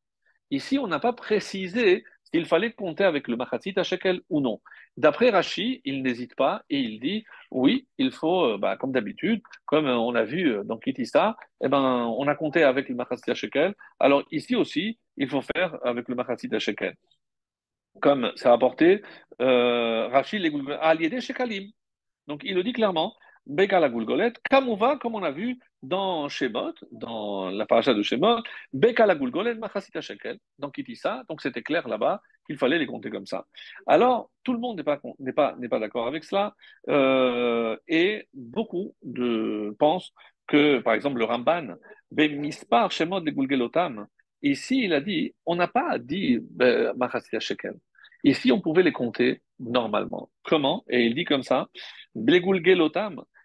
[0.51, 4.61] Ici, on n'a pas précisé s'il fallait compter avec le machatzit à shekel ou non.
[4.97, 9.43] D'après Rashi, il n'hésite pas et il dit oui, il faut, euh, bah, comme d'habitude,
[9.67, 12.95] comme euh, on a vu euh, dans Kitissa, eh ben, on a compté avec le
[12.95, 13.75] machatzit à shekel.
[14.01, 16.95] Alors ici aussi, il faut faire avec le machatzit à shekel.
[18.01, 19.03] Comme c'est rapporté,
[19.41, 21.71] euh, Rashi, les Aliédé shekalim.
[22.27, 23.15] Donc il le dit clairement,
[23.47, 28.43] Beka la Goulgolette, Kamouva, comme on a vu dans Shemot, dans la paracha de Shemot,
[28.73, 32.79] Beka la Goulgolette, Machasita Shekel, donc il dit ça, donc c'était clair là-bas qu'il fallait
[32.79, 33.47] les compter comme ça.
[33.87, 36.55] Alors, tout le monde n'est pas, n'est pas, n'est pas d'accord avec cela,
[36.89, 40.13] euh, et beaucoup de, pensent
[40.47, 41.75] que, par exemple, le Ramban,
[42.13, 44.07] Bemispar Shemot de Gulgelotam,
[44.43, 47.75] ici il a dit, on n'a pas dit ben, Machasita Shekel.
[48.25, 50.31] Ici, on pouvait les compter normalement.
[50.45, 50.85] Comment?
[50.89, 51.69] Et il dit comme ça,
[52.15, 53.23] Blegulgelotam,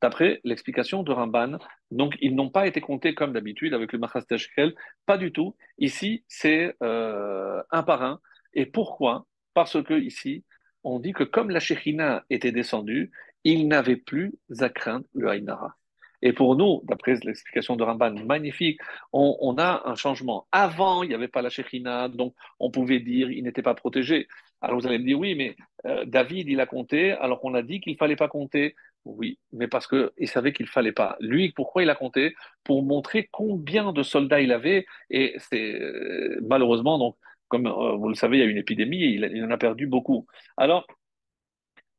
[0.00, 1.58] d'après l'explication de Ramban.
[1.90, 4.74] Donc, ils n'ont pas été comptés comme d'habitude avec le Machas Teshkel,
[5.06, 5.56] pas du tout.
[5.78, 8.20] Ici, c'est euh, un par un.
[8.52, 9.26] Et pourquoi?
[9.54, 10.44] Parce que ici,
[10.82, 13.10] on dit que comme la Shekhinah était descendue,
[13.44, 15.76] il n'avait plus à craindre le Haïnara.
[16.24, 18.80] Et pour nous, d'après l'explication de Ramban, magnifique,
[19.12, 20.46] on, a un changement.
[20.52, 24.26] Avant, il n'y avait pas la Shekhinah, donc on pouvait dire il n'était pas protégé.
[24.62, 27.60] Alors vous allez me dire, oui, mais euh, David, il a compté, alors qu'on a
[27.60, 28.74] dit qu'il ne fallait pas compter.
[29.04, 31.16] Oui, mais parce qu'il savait qu'il ne fallait pas.
[31.20, 32.34] Lui, pourquoi il a compté?
[32.64, 34.86] Pour montrer combien de soldats il avait.
[35.10, 37.16] Et c'est euh, malheureusement, donc,
[37.48, 39.86] comme euh, vous le savez, il y a une épidémie et il, en a perdu
[39.86, 40.26] beaucoup.
[40.56, 40.86] Alors,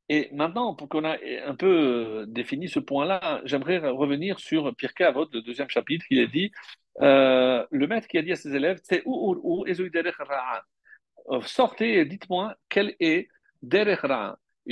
[0.09, 5.03] et maintenant, pour qu'on ait un peu euh, défini ce point-là, j'aimerais revenir sur Pirkei
[5.03, 6.05] Avot, le deuxième chapitre.
[6.09, 6.51] Il a dit
[6.99, 12.55] le maître qui a dit à ses élèves c'est ou ou ou sortez et dites-moi
[12.69, 13.27] quelle est
[13.61, 14.03] derech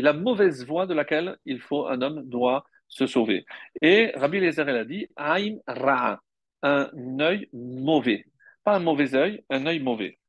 [0.02, 3.46] la mauvaise voie de laquelle il faut un homme doit se sauver.
[3.82, 6.22] Et Rabbi Lezer a dit Aïm Ra'a,
[6.62, 6.90] un
[7.20, 8.26] œil mauvais.
[8.64, 10.20] Pas un mauvais œil, un œil mauvais.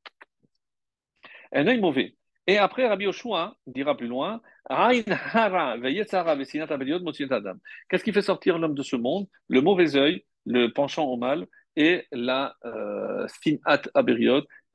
[1.52, 2.16] Un œil mauvais.
[2.46, 5.04] Et après, Rabbi Yoshua dira plus loin Qu'est-ce
[8.04, 9.26] qui fait sortir l'homme de ce monde?
[9.48, 11.46] Le mauvais œil, le penchant au mal
[11.76, 13.26] et la euh,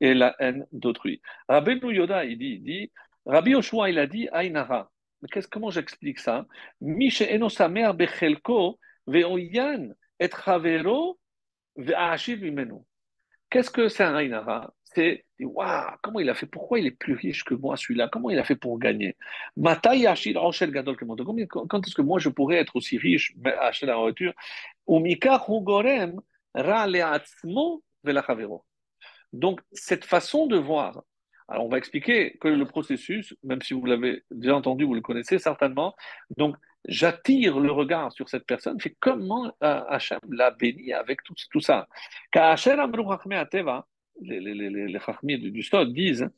[0.02, 1.22] et la haine d'autrui.
[1.48, 2.92] Rabbi Yoda, il dit, il dit
[3.30, 4.90] Rabbi Yoshua, il a dit Ainara.
[5.22, 6.48] Mais comment j'explique ça?
[6.82, 11.20] Mishe enosamer bechelko veoyan et chavero
[11.76, 12.82] ve'ashiv imenu.
[13.52, 16.48] Qu'est-ce que c'est un Ainara C'est, waouh, comment il a fait?
[16.48, 18.10] Pourquoi il est plus riche que moi, celui-là?
[18.12, 19.16] Comment il a fait pour gagner?
[19.56, 20.96] Gadol
[21.68, 24.34] Quand est-ce que moi je pourrais être aussi riche, acheter la voiture?
[26.56, 26.88] Ra.
[29.34, 31.04] Donc, cette façon de voir
[31.50, 35.02] Alors, on va expliquer que le processus, même si vous l'avez déjà entendu, vous le
[35.02, 35.96] connaissez certainement.
[36.38, 38.78] Donc, j'attire le regard sur cette personne.
[38.80, 41.88] C'est comment Hachem l'a béni avec tout, ça.
[42.32, 42.80] Car Hachem
[43.32, 43.88] Ateva,
[44.22, 46.30] les, les, les, les Chachmi du, du disent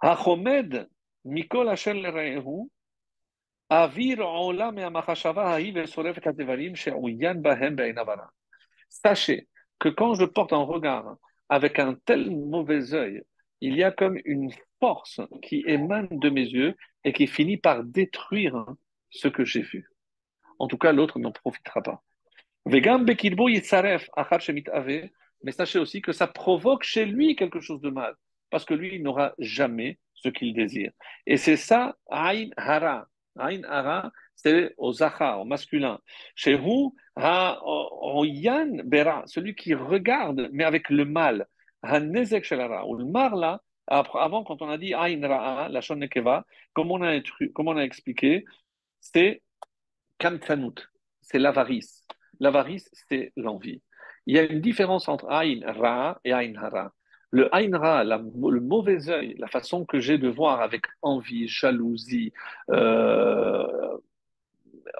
[0.00, 0.88] Hachomed
[1.24, 2.02] Mikol Hachem
[3.68, 8.30] Avir Olam Me'amachashava Haï Vesoref Katevarim She'uyan Bahem Be'inavara.
[8.88, 9.46] Sachez
[9.78, 11.16] que quand je porte un regard
[11.48, 13.22] avec un tel mauvais œil,
[13.62, 14.50] il y a comme une
[14.80, 18.66] force qui émane de mes yeux et qui finit par détruire
[19.10, 19.88] ce que j'ai vu.
[20.58, 22.02] En tout cas, l'autre n'en profitera pas.
[22.64, 22.82] Mais
[25.52, 28.16] sachez aussi que ça provoque chez lui quelque chose de mal,
[28.50, 30.90] parce que lui, il n'aura jamais ce qu'il désire.
[31.26, 33.06] Et c'est ça, Aïn Hara.
[33.38, 36.00] Aïn Hara, c'est au Zachar, au masculin.
[36.34, 41.46] Chez vous, Yan Bera, celui qui regarde, mais avec le mal
[41.82, 47.82] ou le marla, avant, quand on a dit Ain Ra'a, la Nekeva, comme on a,
[47.82, 48.44] expliqué,
[49.00, 49.42] c'est
[50.18, 50.88] Kamkanut,
[51.20, 52.06] c'est l'avarice.
[52.40, 53.82] L'avarice, c'est l'envie.
[54.26, 56.92] Il y a une différence entre Ain Ra'a et Ain Hara.
[57.30, 62.32] Le Ain Ra'a, le mauvais œil, la façon que j'ai de voir avec envie, jalousie,
[62.70, 63.66] euh,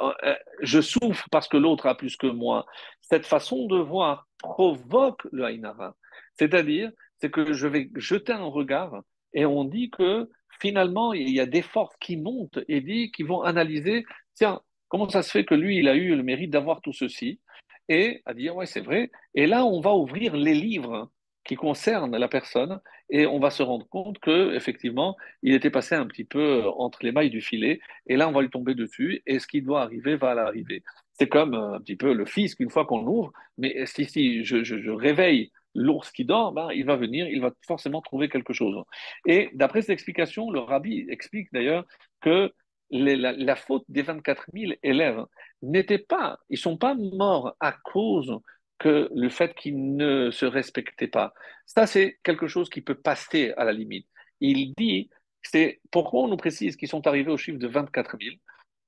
[0.00, 2.66] euh je souffre parce que l'autre a plus que moi.
[3.00, 5.94] Cette façon de voir provoque le Ain Hara.
[6.34, 9.02] C'est-à-dire, c'est que je vais jeter un regard
[9.34, 10.28] et on dit que
[10.60, 14.04] finalement, il y a des forces qui montent et qui vont analyser,
[14.34, 17.40] tiens, comment ça se fait que lui, il a eu le mérite d'avoir tout ceci
[17.88, 19.10] Et à dire, ouais, c'est vrai.
[19.34, 21.10] Et là, on va ouvrir les livres
[21.44, 22.80] qui concernent la personne
[23.10, 27.00] et on va se rendre compte que effectivement il était passé un petit peu entre
[27.02, 29.82] les mailles du filet et là on va lui tomber dessus et ce qui doit
[29.82, 30.84] arriver va l'arriver.
[31.14, 34.62] C'est comme un petit peu le fisc une fois qu'on l'ouvre, mais si, si je,
[34.62, 38.82] je réveille l'ours qui dort, ben, il va venir, il va forcément trouver quelque chose.
[39.26, 41.86] Et d'après cette explication, le rabbi explique d'ailleurs
[42.20, 42.52] que
[42.90, 45.24] la, faute des 24 000 élèves
[45.62, 48.38] n'était pas, ils sont pas morts à cause
[48.78, 51.32] que le fait qu'ils ne se respectaient pas.
[51.66, 54.06] Ça, c'est quelque chose qui peut passer à la limite.
[54.40, 55.08] Il dit,
[55.42, 58.36] c'est pourquoi on nous précise qu'ils sont arrivés au chiffre de 24 000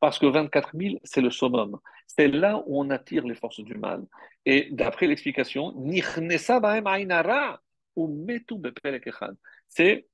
[0.00, 1.78] parce que 24 000, c'est le summum.
[2.06, 4.04] C'est là où on attire les forces du mal.
[4.46, 5.74] Et d'après l'explication,
[9.68, 10.06] c'est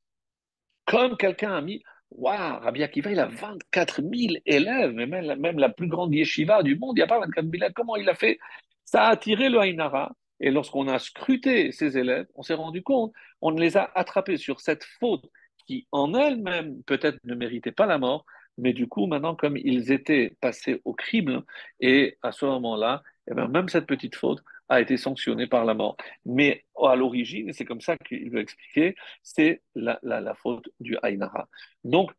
[0.86, 4.12] comme quelqu'un a mis Waouh, Rabbi Akiva, il a 24 000
[4.44, 7.54] élèves, même, même la plus grande yeshiva du monde, il n'y a pas 24 000
[7.54, 7.72] élèves.
[7.72, 8.38] Comment il a fait?
[8.84, 10.12] Ça a attiré le Haïnara.
[10.40, 14.60] Et lorsqu'on a scruté ces élèves, on s'est rendu compte, on les a attrapés sur
[14.60, 15.30] cette faute
[15.66, 18.24] qui, en elle-même, peut-être ne méritait pas la mort,
[18.58, 21.42] mais du coup, maintenant, comme ils étaient passés au crible,
[21.80, 25.74] et à ce moment-là, eh bien, même cette petite faute a été sanctionnée par la
[25.74, 25.96] mort.
[26.24, 31.48] Mais à l'origine, c'est comme ça qu'il veut expliquer, c'est la, la, faute du Haïnara.
[31.84, 32.12] Donc,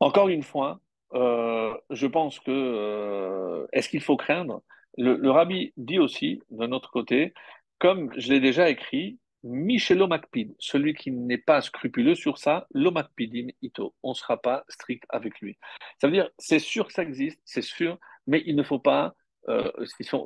[0.00, 0.80] encore une fois,
[1.14, 4.62] euh, je pense que euh, est-ce qu'il faut craindre?
[4.98, 7.34] Le, le rabbi dit aussi, d'un autre côté,
[7.78, 13.48] comme je l'ai déjà écrit, Michelo Makpid, celui qui n'est pas scrupuleux sur ça, l'omakpidim
[13.60, 13.94] ito.
[14.02, 15.58] On ne sera pas strict avec lui.
[16.00, 19.14] Ça veut dire, c'est sûr que ça existe, c'est sûr, mais il ne faut pas,
[19.48, 19.70] euh,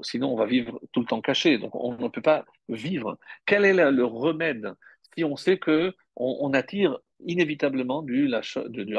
[0.02, 1.58] sinon on va vivre tout le temps caché.
[1.58, 3.18] Donc on ne peut pas vivre.
[3.44, 4.72] Quel est le remède
[5.16, 8.30] si on sait que on, attire inévitablement du,
[8.68, 8.94] du, du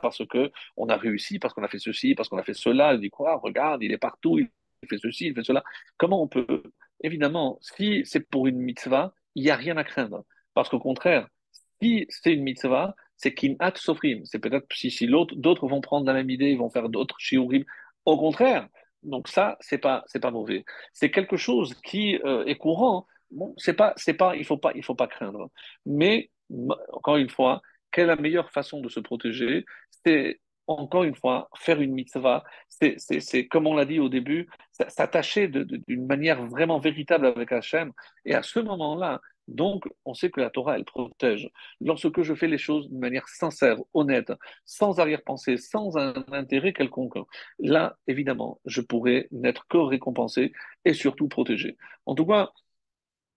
[0.00, 2.94] parce que on a réussi, parce qu'on a fait ceci, parce qu'on a fait cela.
[2.94, 4.48] Il dit quoi Regarde, il est partout, il
[4.88, 5.62] fait ceci, il fait cela.
[5.98, 6.62] Comment on peut
[7.02, 10.24] Évidemment, si c'est pour une mitzvah, il n'y a rien à craindre.
[10.54, 11.28] Parce qu'au contraire,
[11.80, 14.24] si c'est une mitzvah, c'est kinat sofrim.
[14.24, 17.64] C'est peut-être si, si d'autres vont prendre la même idée, ils vont faire d'autres shiurim.
[18.04, 18.68] Au contraire,
[19.02, 20.64] donc ça, c'est pas, pas mauvais.
[20.92, 23.06] C'est quelque chose qui euh, est courant.
[23.30, 25.50] Bon, c'est pas, c'est pas, il faut pas, il faut pas craindre.
[25.86, 26.30] Mais
[26.92, 27.62] encore une fois,
[27.92, 29.64] quelle est la meilleure façon de se protéger?
[30.70, 34.48] Encore une fois, faire une mitzvah, c'est comme on l'a dit au début,
[34.88, 37.92] s'attacher d'une manière vraiment véritable avec Hachem.
[38.24, 41.50] Et à ce moment-là, donc, on sait que la Torah, elle protège.
[41.80, 44.32] Lorsque je fais les choses d'une manière sincère, honnête,
[44.64, 47.18] sans arrière-pensée, sans un intérêt quelconque,
[47.58, 50.52] là, évidemment, je pourrais n'être que récompensé
[50.84, 51.76] et surtout protégé.
[52.06, 52.52] En tout cas,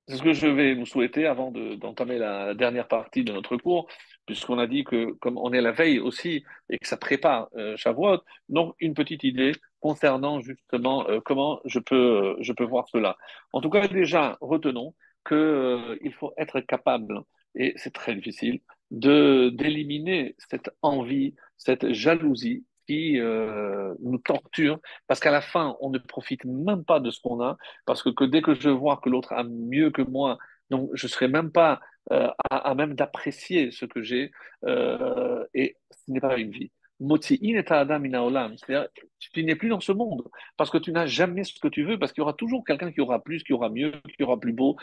[0.08, 3.88] c'est ce que je vais vous souhaiter avant d'entamer la dernière partie de notre cours,
[4.26, 7.76] puisqu'on a dit que comme on est la veille aussi et que ça prépare euh,
[7.78, 8.20] Shavuot,
[8.50, 13.18] donc une petite idée concernant justement euh, comment je peux, je peux voir cela.
[13.52, 14.96] En tout cas, déjà, retenons
[15.28, 17.22] qu'il euh, faut être capable,
[17.56, 18.62] et c'est très difficile,
[18.92, 25.90] de d'éliminer cette envie, cette jalousie qui euh, nous torture, parce qu'à la fin, on
[25.90, 28.98] ne profite même pas de ce qu'on a, parce que, que dès que je vois
[28.98, 30.38] que l'autre a mieux que moi,
[30.74, 31.80] Donc, je ne serais même pas
[32.12, 34.32] euh, à, même d'apprécier ce que j'ai,
[34.66, 36.72] euh, et ce n'est pas une vie.
[37.00, 38.88] C'est-à-dire,
[39.20, 40.24] tu n'es plus dans ce monde
[40.58, 42.92] parce que tu n'as jamais ce que tu veux, parce qu'il y aura toujours quelqu'un
[42.92, 44.76] qui aura plus, qui aura mieux, qui aura plus beau.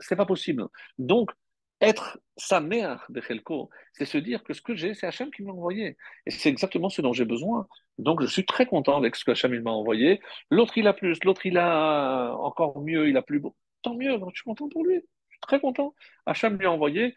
[0.00, 0.66] C'est pas possible.
[0.98, 1.30] Donc,
[1.80, 5.42] être sa mère de Khelko, c'est se dire que ce que j'ai, c'est Hachem qui
[5.44, 5.96] m'a envoyé.
[6.26, 7.68] Et c'est exactement ce dont j'ai besoin.
[7.98, 10.20] Donc, je suis très content avec ce que Hachem m'a envoyé.
[10.50, 11.18] L'autre, il a plus.
[11.24, 13.54] L'autre, il a encore mieux, il a plus beau.
[13.82, 15.02] Tant mieux, je suis content pour lui.
[15.40, 15.94] Très content.
[16.26, 17.14] Hachem lui a envoyé.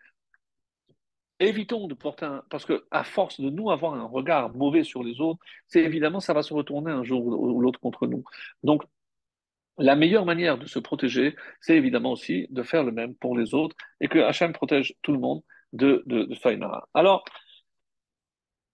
[1.39, 2.43] Évitons de porter un.
[2.49, 6.20] Parce que, à force de nous avoir un regard mauvais sur les autres, c'est évidemment,
[6.20, 8.24] ça va se retourner un jour ou l'autre contre nous.
[8.63, 8.84] Donc,
[9.78, 13.53] la meilleure manière de se protéger, c'est évidemment aussi de faire le même pour les
[13.53, 15.41] autres et que Hachem protège tout le monde
[15.74, 16.36] de, de, de
[16.93, 17.24] Alors,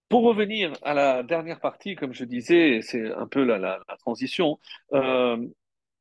[0.10, 4.60] pour revenir à la dernière partie, comme je disais, c'est un peu la, transition.
[4.94, 5.38] Euh,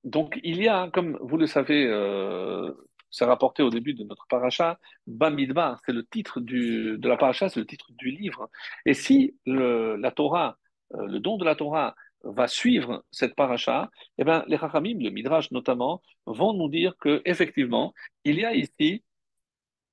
[0.05, 2.72] donc, il y a, comme vous le savez, euh,
[3.15, 7.61] c'est rapporté au début de notre paracha, Bamidbar, c'est le titre de la paracha, c'est
[7.61, 8.51] le titre du livre.
[8.87, 10.59] Et si le, la Torah,
[10.95, 11.95] euh, le don de la Torah
[12.25, 17.23] va suivre cette paracha, eh bien, les Chachamim, le Midrash notamment, vont nous dire que
[17.25, 17.95] effectivement,
[18.25, 19.05] il y a ici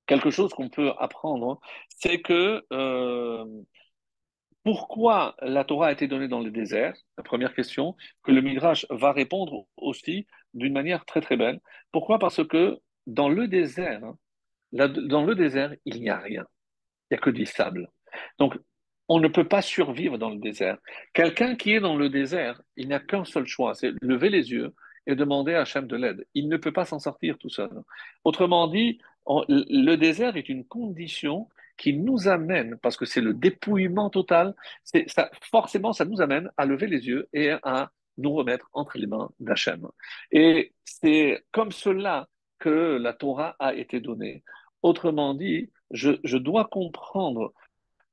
[0.06, 1.60] quelque chose qu'on peut apprendre,
[1.90, 3.44] c'est que euh,
[4.64, 6.94] pourquoi la Torah a été donnée dans le désert?
[7.16, 11.60] La première question que le Midrash va répondre aussi d'une manière très très belle.
[11.92, 12.18] Pourquoi?
[12.18, 14.16] Parce que dans le désert, hein,
[14.72, 16.46] dans le désert, il n'y a rien.
[17.10, 17.90] Il n'y a que du sable.
[18.38, 18.54] Donc,
[19.08, 20.78] on ne peut pas survivre dans le désert.
[21.12, 24.74] Quelqu'un qui est dans le désert, il n'a qu'un seul choix, c'est lever les yeux
[25.06, 26.26] et demander à Hachem de l'aide.
[26.34, 27.70] Il ne peut pas s'en sortir tout seul.
[28.24, 34.10] Autrement dit, le désert est une condition qui nous amène, parce que c'est le dépouillement
[34.10, 38.98] total, ça, forcément ça nous amène à lever les yeux et à nous remettre entre
[38.98, 39.88] les mains d'Hachem.
[40.30, 42.28] Et c'est comme cela
[42.62, 44.44] que la Torah a été donnée.
[44.82, 47.52] Autrement dit, je dois comprendre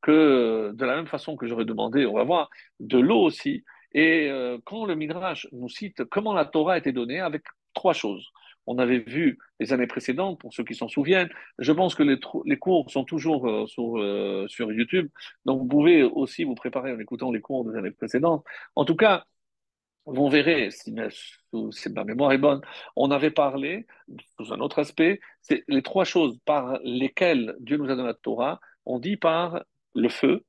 [0.01, 3.63] que de la même façon que j'aurais demandé, on va voir, de l'eau aussi.
[3.93, 7.43] Et euh, quand le Midrash nous cite comment la Torah a été donnée, avec
[7.73, 8.25] trois choses.
[8.67, 11.29] On avait vu les années précédentes, pour ceux qui s'en souviennent.
[11.57, 15.09] Je pense que les, cours sont toujours euh, euh, sur YouTube.
[15.45, 18.43] Donc, vous pouvez aussi vous préparer en écoutant les cours des années précédentes.
[18.75, 19.25] En tout cas,
[20.13, 22.61] vous verrez, si ma mémoire est bonne,
[22.95, 23.87] on avait parlé,
[24.37, 28.13] sous un autre aspect, c'est les trois choses par lesquelles Dieu nous a donné la
[28.13, 28.59] Torah.
[28.85, 29.63] On dit par
[29.95, 30.45] le feu.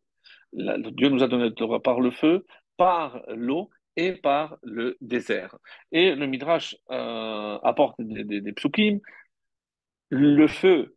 [0.53, 2.47] Dieu nous a donné le Torah par le feu,
[2.77, 5.57] par l'eau et par le désert.
[5.93, 9.01] Et le Midrash euh, apporte des, des, psukim.
[10.09, 10.97] Le feu,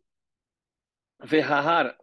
[1.20, 1.94] Vehahar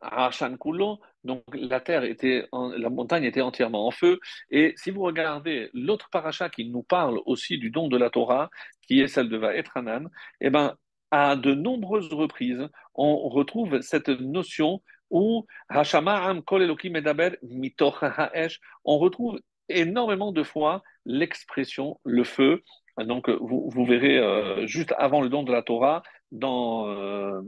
[1.23, 4.19] donc la terre était, la montagne était entièrement en feu.
[4.49, 8.49] Et si vous regardez l'autre paracha qui nous parle aussi du don de la Torah,
[8.87, 10.09] qui est celle de Vaetranan,
[10.41, 10.75] eh ben,
[11.11, 15.45] à de nombreuses reprises, on retrouve cette notion où
[18.85, 22.63] on retrouve énormément de fois l'expression le feu.
[22.97, 27.41] Donc, vous, vous verrez euh, juste avant le don de la Torah, dans, euh,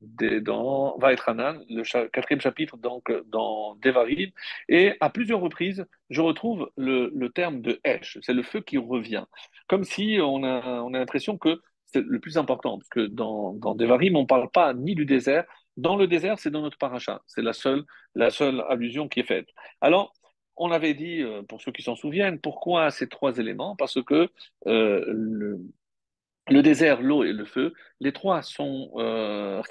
[0.00, 4.30] dans Vaetranan, le quatrième chapitre, donc dans Devarim,
[4.68, 9.24] et à plusieurs reprises, je retrouve le, terme de Esh, c'est le feu qui revient.
[9.68, 13.54] Comme si on a, on a l'impression que c'est le plus important, parce que dans,
[13.54, 15.44] dans Devarim, on ne parle pas ni du désert,
[15.78, 17.22] dans le désert, c'est dans notre paracha.
[17.26, 17.84] C'est la seule,
[18.14, 19.48] la seule allusion qui est faite.
[19.80, 20.12] Alors,
[20.56, 23.76] on avait dit, euh, pour ceux qui s'en souviennent, pourquoi ces trois éléments?
[23.76, 24.28] Parce que
[24.66, 25.60] euh, le,
[26.50, 29.62] le, désert, l'eau et le feu, les trois sont euh,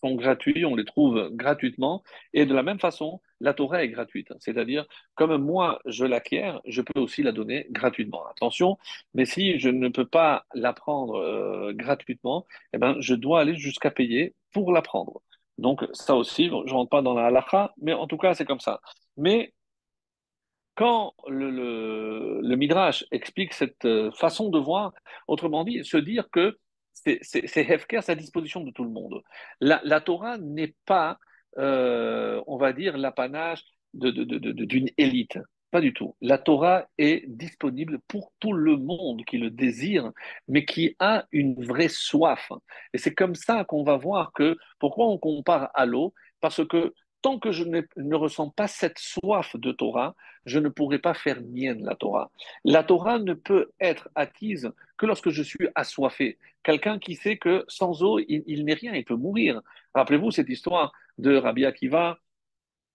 [0.00, 2.02] sont gratuits, on les trouve gratuitement.
[2.32, 4.32] Et de la même façon, la Torah est gratuite.
[4.40, 8.24] C'est-à-dire, comme moi, je l'acquiers, je peux aussi la donner gratuitement.
[8.26, 8.78] Attention,
[9.14, 13.56] mais si je ne peux pas la prendre euh, gratuitement, eh ben, je dois aller
[13.56, 15.20] jusqu'à payer pour la prendre.
[15.58, 18.44] Donc, ça aussi, je ne rentre pas dans la halakha, mais en tout cas, c'est
[18.44, 18.80] comme ça.
[19.16, 19.52] Mais
[20.78, 24.92] quand le, Midrash explique cette euh, façon de voir,
[25.26, 26.56] autrement dit, se dire que
[26.92, 27.20] c'est
[27.56, 29.20] Hefker, c'est à disposition de tout le monde.
[29.60, 31.18] La, Torah n'est pas,
[31.58, 35.40] euh, on va dire, l'apanage d'une élite.
[35.72, 36.14] Pas du tout.
[36.20, 40.12] La Torah est disponible pour tout le monde qui le désire,
[40.46, 42.52] mais qui a une vraie soif.
[42.94, 46.14] Et c'est comme ça qu'on va voir que pourquoi on compare à l'eau?
[46.40, 50.14] Parce que tant que je ne, ressens pas cette soif de Torah,
[50.46, 52.30] je ne pourrai pas faire mienne la Torah.
[52.64, 56.38] La Torah ne peut être acquise que lorsque je suis assoiffé.
[56.62, 59.60] Quelqu'un qui sait que sans eau, il, n'est rien, il peut mourir.
[59.94, 62.18] Rappelez-vous cette histoire de Rabbi Akiva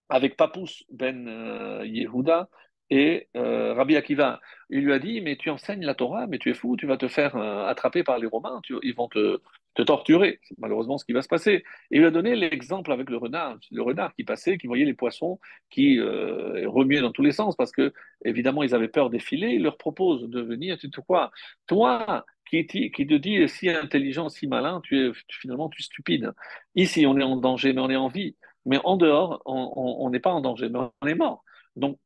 [0.10, 2.50] avec Papous ben euh, Yehuda
[2.90, 4.40] et euh, Rabbi Akiva.
[4.70, 6.98] Il lui a dit, mais tu enseignes la Torah, mais tu es fou, tu vas
[6.98, 9.40] te faire euh, attraper par les Romains, ils vont te,
[9.76, 10.40] te torturer.
[10.44, 11.64] C'est malheureusement ce qui va se passer.
[11.92, 14.94] Et il a donné l'exemple avec le renard, le renard qui passait, qui voyait les
[14.94, 17.94] poissons qui euh, remuaient dans tous les sens parce que,
[18.26, 19.56] évidemment, ils avaient peur des filets.
[19.56, 21.32] Il leur propose de venir, tu te quoi
[21.68, 26.34] Toi, qui, te dit si intelligent, si malin, tu es finalement tu es stupide.
[26.76, 28.36] Ici, on est en danger, mais on est en vie.
[28.66, 31.44] Mais en dehors, on n'est pas en danger, mais on est mort.
[31.76, 31.98] Donc,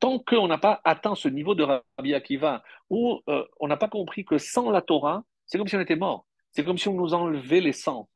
[0.00, 3.88] tant qu'on n'a pas atteint ce niveau de Rabbi Akiva, où euh, on n'a pas
[3.88, 6.26] compris que sans la Torah, c'est comme si on était mort.
[6.52, 8.08] C'est comme si on nous enlevait les sens.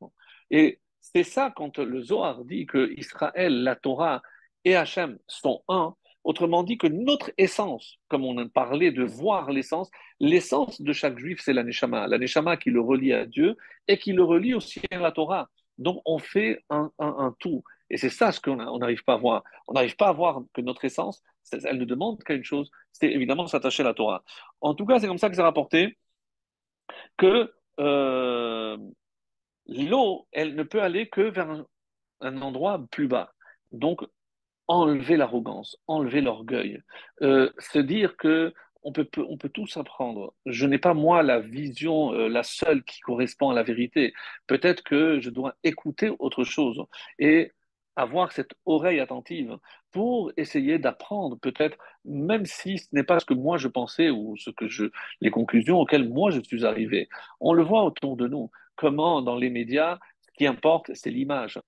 [0.51, 4.21] Et c'est ça quand le Zohar dit que Israël, la Torah
[4.65, 5.95] et Hachem sont un.
[6.23, 11.17] Autrement dit que notre essence, comme on a parlé de voir l'essence, l'essence de chaque
[11.17, 12.07] juif, c'est la Neshama.
[12.07, 13.55] La Neshama qui le relie à Dieu
[13.87, 15.49] et qui le relie aussi à la Torah.
[15.77, 17.63] Donc on fait un, un tout.
[17.89, 19.43] Et c'est ça ce qu'on n'arrive pas à voir.
[19.67, 23.09] On n'arrive pas à voir que notre essence, elle ne demande qu'à une chose, c'est
[23.09, 24.23] évidemment s'attacher à la Torah.
[24.59, 25.97] En tout cas, c'est comme ça que c'est rapporté
[27.17, 28.77] que euh,
[29.67, 31.49] l'eau, elle ne peut aller que vers
[32.21, 33.33] un, endroit plus bas.
[33.71, 34.01] Donc,
[34.67, 36.81] enlever l'arrogance, enlever l'orgueil,
[37.21, 38.53] euh, se dire que
[38.83, 40.33] on peut, on peut tous apprendre.
[40.45, 44.13] Je n'ai pas, moi, la vision, euh, la seule qui correspond à la vérité.
[44.47, 46.83] Peut-être que je dois écouter autre chose.
[47.19, 47.51] Et
[47.97, 49.57] avoir cette oreille attentive
[49.97, 51.75] pour essayer d'apprendre, peut-être,
[52.05, 54.85] même si ce n'est pas ce que moi je pensais ou ce que je,
[55.21, 57.09] les conclusions auxquelles moi je suis arrivé.
[57.39, 61.59] On le voit autour de nous, comment dans les médias, ce qui importe, c'est l'image,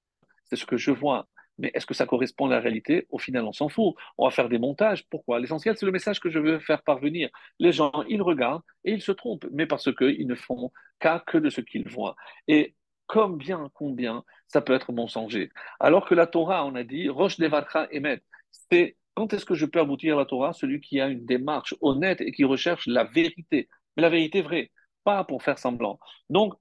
[0.44, 1.28] c'est ce que je vois.
[1.58, 3.08] Mais est-ce que ça correspond à la réalité?
[3.10, 3.96] Au final, on s'en fout.
[4.18, 5.06] On va faire des montages.
[5.10, 5.40] Pourquoi?
[5.40, 7.30] L'essentiel, c'est le message que je veux faire parvenir.
[7.58, 11.38] Les gens, ils regardent et ils se trompent, mais parce qu'ils ne font qu'à que
[11.38, 12.16] de ce qu'ils voient.
[12.48, 12.76] Et
[13.10, 15.50] combien, combien ça peut être mensonger.
[15.80, 19.66] Alors que la Torah, on a dit, Roche Devatra Emet, c'est quand est-ce que je
[19.66, 20.54] peux aboutir à la Torah?
[20.54, 24.72] Celui qui a une démarche honnête et qui recherche la vérité, mais la vérité vraie,
[25.04, 26.00] pas pour faire semblant.
[26.30, 26.54] Donc,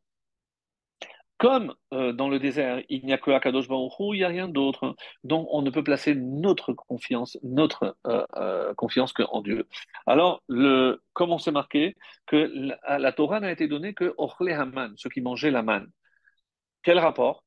[1.37, 4.49] comme euh, dans le désert, il n'y a que Akadosh Baruch il n'y a rien
[4.49, 4.97] d'autre.
[5.23, 9.69] Donc, on ne peut placer notre confiance, notre euh, euh, confiance qu'en Dieu.
[10.07, 11.95] Alors, le, comme on s'est marqué?
[12.27, 12.51] Que
[12.89, 15.89] la, Torah n'a été donnée que Ochle Haman, ceux qui mangeaient la manne.
[16.89, 17.45] Quel rapport?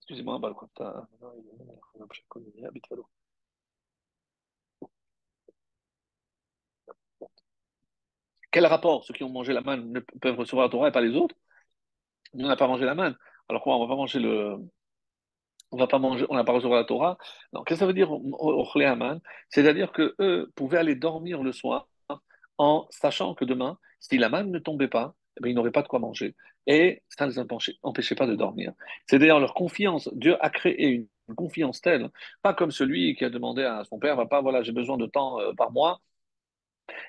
[0.00, 0.40] Excusez-moi,
[8.50, 9.04] Quel rapport?
[9.04, 11.36] Ceux qui ont mangé la manne ne peuvent recevoir la Torah et pas les autres?
[12.32, 13.16] On n'a pas mangé la manne.
[13.48, 14.56] Alors quoi On va manger le.
[15.70, 17.16] On va pas manger, on n'a pas recevoir la Torah?
[17.52, 18.10] Non, qu'est-ce que ça veut dire
[19.50, 21.86] C'est-à-dire que eux pouvaient aller dormir le soir
[22.58, 25.82] en sachant que demain, si la manne ne tombait pas, eh ben, ils n'auraient pas
[25.82, 26.34] de quoi manger.
[26.66, 27.38] Et ça ne les
[27.82, 28.72] empêchait, pas de dormir.
[29.06, 30.08] C'est d'ailleurs leur confiance.
[30.14, 31.06] Dieu a créé une,
[31.36, 32.10] confiance telle,
[32.42, 35.40] pas comme celui qui a demandé à son père, papa, voilà, j'ai besoin de temps
[35.40, 36.02] euh, par mois.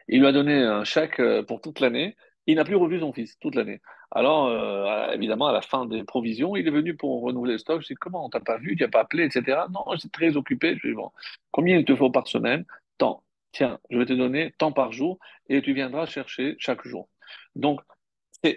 [0.08, 2.16] Il lui a donné un chèque euh, pour toute l'année.
[2.48, 3.82] Il n'a plus revu son fils toute l'année.
[4.12, 7.82] Alors, euh, évidemment, à la fin des provisions, il est venu pour renouveler le stock.
[7.82, 9.64] Je dis, comment, on t'a pas vu, tu n'as pas appelé, etc.
[9.72, 10.78] Non, j'étais très occupé.
[10.82, 11.12] Je dis, bon,
[11.52, 12.66] combien il te faut par semaine?
[12.98, 13.24] Tant.
[13.52, 15.18] Tiens, je vais te donner tant par jour
[15.50, 17.10] et tu viendras chercher chaque jour.
[17.56, 17.82] Donc,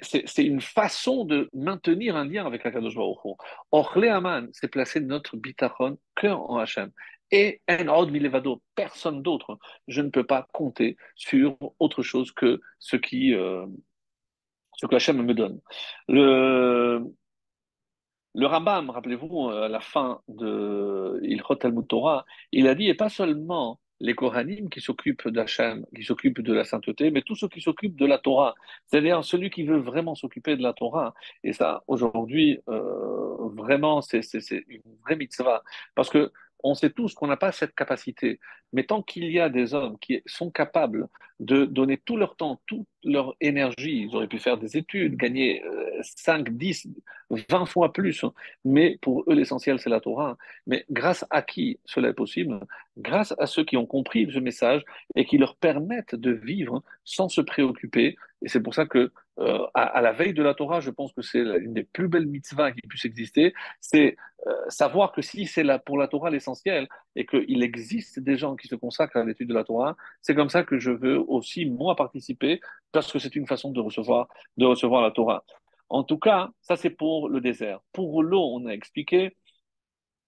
[0.03, 4.09] c'est une façon de maintenir un lien avec la Kadosh Baruch Hu.
[4.09, 6.91] Aman, c'est placer notre bitachon cœur en Hachem.
[7.31, 9.59] Et en milevado, personne d'autre.
[9.87, 13.67] Je ne peux pas compter sur autre chose que ce qui, euh,
[14.77, 15.61] ce que Hachem me donne.
[16.09, 17.05] Le,
[18.35, 23.09] le Rambam, rappelez-vous, à la fin de Ilchot Talmud Torah, il a dit, et pas
[23.09, 27.61] seulement les Kohanim qui s'occupent d'Hachem, qui s'occupent de la sainteté, mais tous ceux qui
[27.61, 28.55] s'occupent de la Torah.
[28.87, 31.15] C'est-à-dire celui qui veut vraiment s'occuper de la Torah.
[31.45, 34.23] Et ça, aujourd'hui, euh, vraiment, c'est
[34.69, 35.63] une vraie mitzvah.
[35.95, 36.33] Parce que
[36.63, 38.41] on sait tous qu'on n'a pas cette capacité.
[38.73, 41.09] Mais tant qu'il y a des hommes qui sont capables
[41.41, 45.63] de donner tout leur temps, toute leur énergie, ils auraient pu faire des études, gagner
[46.03, 46.89] 5, 10,
[47.31, 48.25] 20 fois plus.
[48.25, 48.33] Hein.
[48.65, 50.37] Mais pour eux, l'essentiel, c'est la Torah.
[50.67, 52.59] Mais grâce à qui cela est possible?
[52.97, 54.83] Grâce à ceux qui ont compris ce message
[55.15, 58.17] et qui leur permettent de vivre sans se préoccuper.
[58.43, 61.23] Et c'est pour ça que euh, à, la veille de la Torah, je pense que
[61.23, 64.17] c'est une des plus belles mitzvahs qui puisse exister, c'est
[64.47, 68.67] euh, savoir que si c'est pour la Torah l'essentiel et qu'il existe des gens qui
[68.67, 71.95] se consacrent à l'étude de la Torah, c'est comme ça que je veux aussi, moi,
[71.95, 72.61] participer,
[72.91, 75.45] parce que c'est une façon de recevoir, de recevoir la Torah.
[75.89, 77.81] En tout cas, ça c'est pour le désert.
[77.93, 79.37] Pour l'eau, on a expliqué,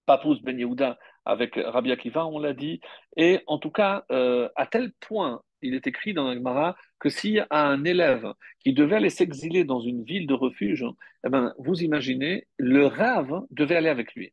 [0.07, 2.81] Papous Ben Yehuda avec Rabbi Akiva, on l'a dit,
[3.17, 7.33] et en tout cas, euh, à tel point il est écrit dans l'Agmara que s'il
[7.33, 10.85] y a un élève qui devait aller s'exiler dans une ville de refuge,
[11.25, 14.33] eh ben, vous imaginez, le rave devait aller avec lui.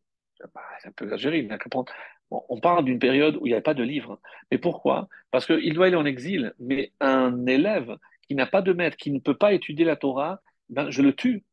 [0.53, 1.57] Bah, c'est un peu exagéré, il
[2.30, 4.19] on parle d'une période où il n'y avait pas de livre.
[4.51, 5.07] Mais pourquoi?
[5.32, 7.95] Parce qu'il doit aller en exil, mais un élève
[8.28, 11.13] qui n'a pas de maître, qui ne peut pas étudier la Torah, ben, je le
[11.13, 11.45] tue.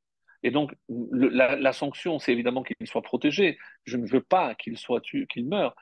[0.42, 3.56] Et donc, la, la, sanction, c'est évidemment qu'il soit protégé.
[3.84, 5.74] Je ne veux pas qu'il soit tué, qu'il meure.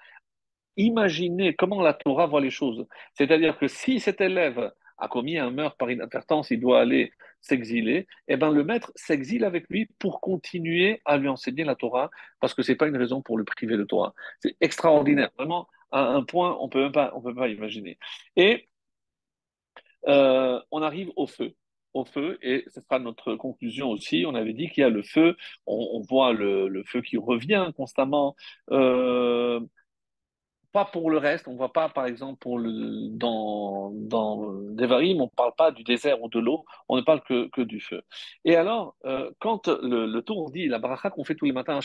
[0.76, 2.86] Imaginez comment la Torah voit les choses.
[3.14, 8.06] C'est-à-dire que si cet élève a commis un meurtre par inadvertance, il doit aller s'exiler,
[8.28, 12.10] eh ben le maître s'exile avec lui pour continuer à lui enseigner la Torah,
[12.40, 14.14] parce que ce n'est pas une raison pour le priver de Torah.
[14.40, 17.98] C'est extraordinaire, vraiment, à un point, on peut on peut pas imaginer.
[18.36, 18.68] Et
[20.08, 21.54] euh, on arrive au feu
[21.94, 24.24] au feu, et ce sera notre conclusion aussi.
[24.26, 28.34] On avait dit qu'il y a le feu, on, voit le, feu qui revient constamment.
[28.70, 29.60] Euh,
[30.72, 32.46] pas pour le reste, on ne voit pas, par exemple,
[33.10, 37.20] dans, dans Devarim, on ne parle pas du désert ou de l'eau, on ne parle
[37.22, 38.02] que, que du feu.
[38.44, 41.78] Et alors, euh, quand le, le tour dit la bracha qu'on fait tous les matins,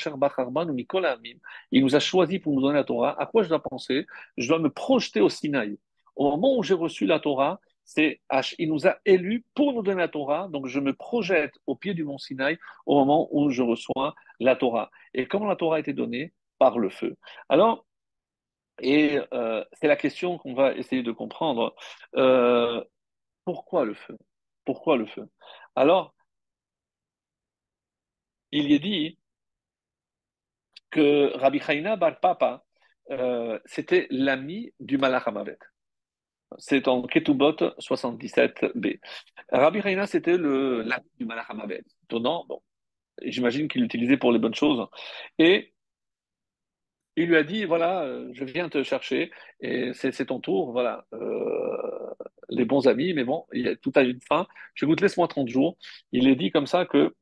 [1.72, 4.06] il nous a choisi pour nous donner la Torah, à quoi je dois penser?
[4.38, 5.78] Je dois me projeter au Sinaï.
[6.16, 8.22] Au moment où j'ai reçu la Torah, c'est
[8.58, 11.94] il nous a élus pour nous donner la Torah, donc je me projette au pied
[11.94, 14.90] du mont Sinaï au moment où je reçois la Torah.
[15.14, 16.34] Et comment la Torah a été donnée?
[16.60, 17.16] Par le feu.
[17.50, 17.86] Alors,
[18.80, 21.76] et euh, c'est la question qu'on va essayer de comprendre.
[22.16, 22.84] Euh,
[23.46, 24.18] pourquoi le feu?
[24.66, 25.30] Pourquoi le feu?
[25.76, 26.14] Alors,
[28.52, 29.18] il y est dit
[30.92, 32.66] que Rabbi Chaina Bar Papa,
[33.12, 35.26] euh, c'était l'ami du Malach
[36.58, 39.00] C'est en Ketubot 77b.
[39.52, 41.84] Rabbi Chaina, c'était l'ami du Malach Hamavet.
[42.04, 42.62] Étonnant, bon,
[43.22, 44.88] j'imagine qu'il l'utilisait pour les bonnes choses.
[45.40, 45.74] Et
[47.18, 51.06] il lui a dit voilà, euh, je viens te chercher et c'est ton tour, voilà,
[51.14, 52.14] euh,
[52.50, 54.48] les bons amis, mais bon, il y a, tout a une fin.
[54.76, 55.78] Je vous laisse-moi 30 jours.
[56.12, 57.14] Il est dit comme ça que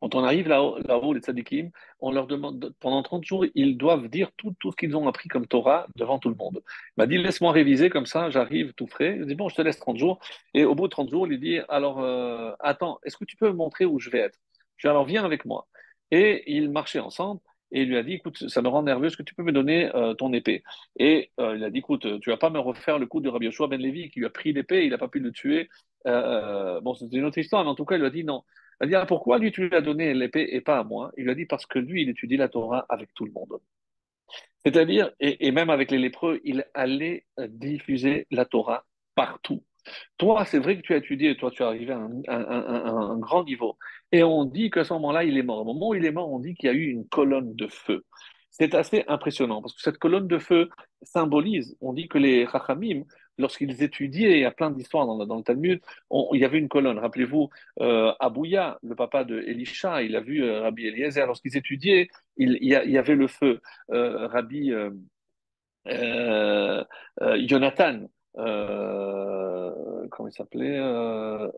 [0.00, 1.70] quand on arrive là-haut, là les tzadikim,
[2.00, 5.28] on leur demande, pendant 30 jours, ils doivent dire tout, tout ce qu'ils ont appris
[5.30, 6.62] comme Torah devant tout le monde.
[6.66, 9.16] Il m'a dit, laisse-moi réviser comme ça, j'arrive tout frais.
[9.18, 10.20] Il dit, bon, je te laisse 30 jours.
[10.52, 13.48] Et au bout de 30 jours, il dit, alors, euh, attends, est-ce que tu peux
[13.48, 14.38] me montrer où je vais être?
[14.76, 15.66] Je alors, viens avec moi.
[16.10, 17.40] Et ils marchaient ensemble
[17.74, 19.50] et il lui a dit, écoute, ça me rend nerveux, est-ce que tu peux me
[19.50, 20.62] donner euh, ton épée?
[20.96, 23.46] Et euh, il a dit, écoute, tu vas pas me refaire le coup de Rabbi
[23.46, 25.68] Yoshua ben Levi qui lui a pris l'épée, il n'a pas pu le tuer.
[26.06, 28.44] Euh, bon, c'est une autre histoire, mais en tout cas, il lui a dit non.
[28.80, 31.10] Il a dit, ah, pourquoi lui, tu lui as donné l'épée et pas à moi?
[31.16, 33.58] Il lui a dit, parce que lui, il étudie la Torah avec tout le monde.
[34.64, 39.62] C'est-à-dire, et même avec les lépreux, il allait diffuser la Torah partout.
[40.18, 43.76] Toi, c'est vrai que tu as étudié, toi, tu es arrivé à un, grand niveau.
[44.12, 45.60] Et on dit qu'à ce moment-là, il est mort.
[45.60, 47.68] Au moment où il est mort, on dit qu'il y a eu une colonne de
[47.68, 48.04] feu.
[48.50, 50.68] C'est assez impressionnant parce que cette colonne de feu
[51.02, 53.02] symbolise, on dit que les Rachamim,
[53.36, 55.80] lorsqu'ils étudiaient, il y a plein d'histoires dans, le Talmud,
[56.32, 56.98] il y avait une colonne.
[57.00, 62.08] Rappelez-vous, euh, Abouya, le papa de Elisha, il a vu euh, Rabbi Eliezer, lorsqu'ils étudiaient,
[62.36, 63.60] il, y avait le feu.
[63.90, 64.72] Euh, Rabbi
[65.86, 66.84] euh,
[67.46, 68.08] Jonathan,
[68.38, 71.48] euh, comment il s'appelait euh,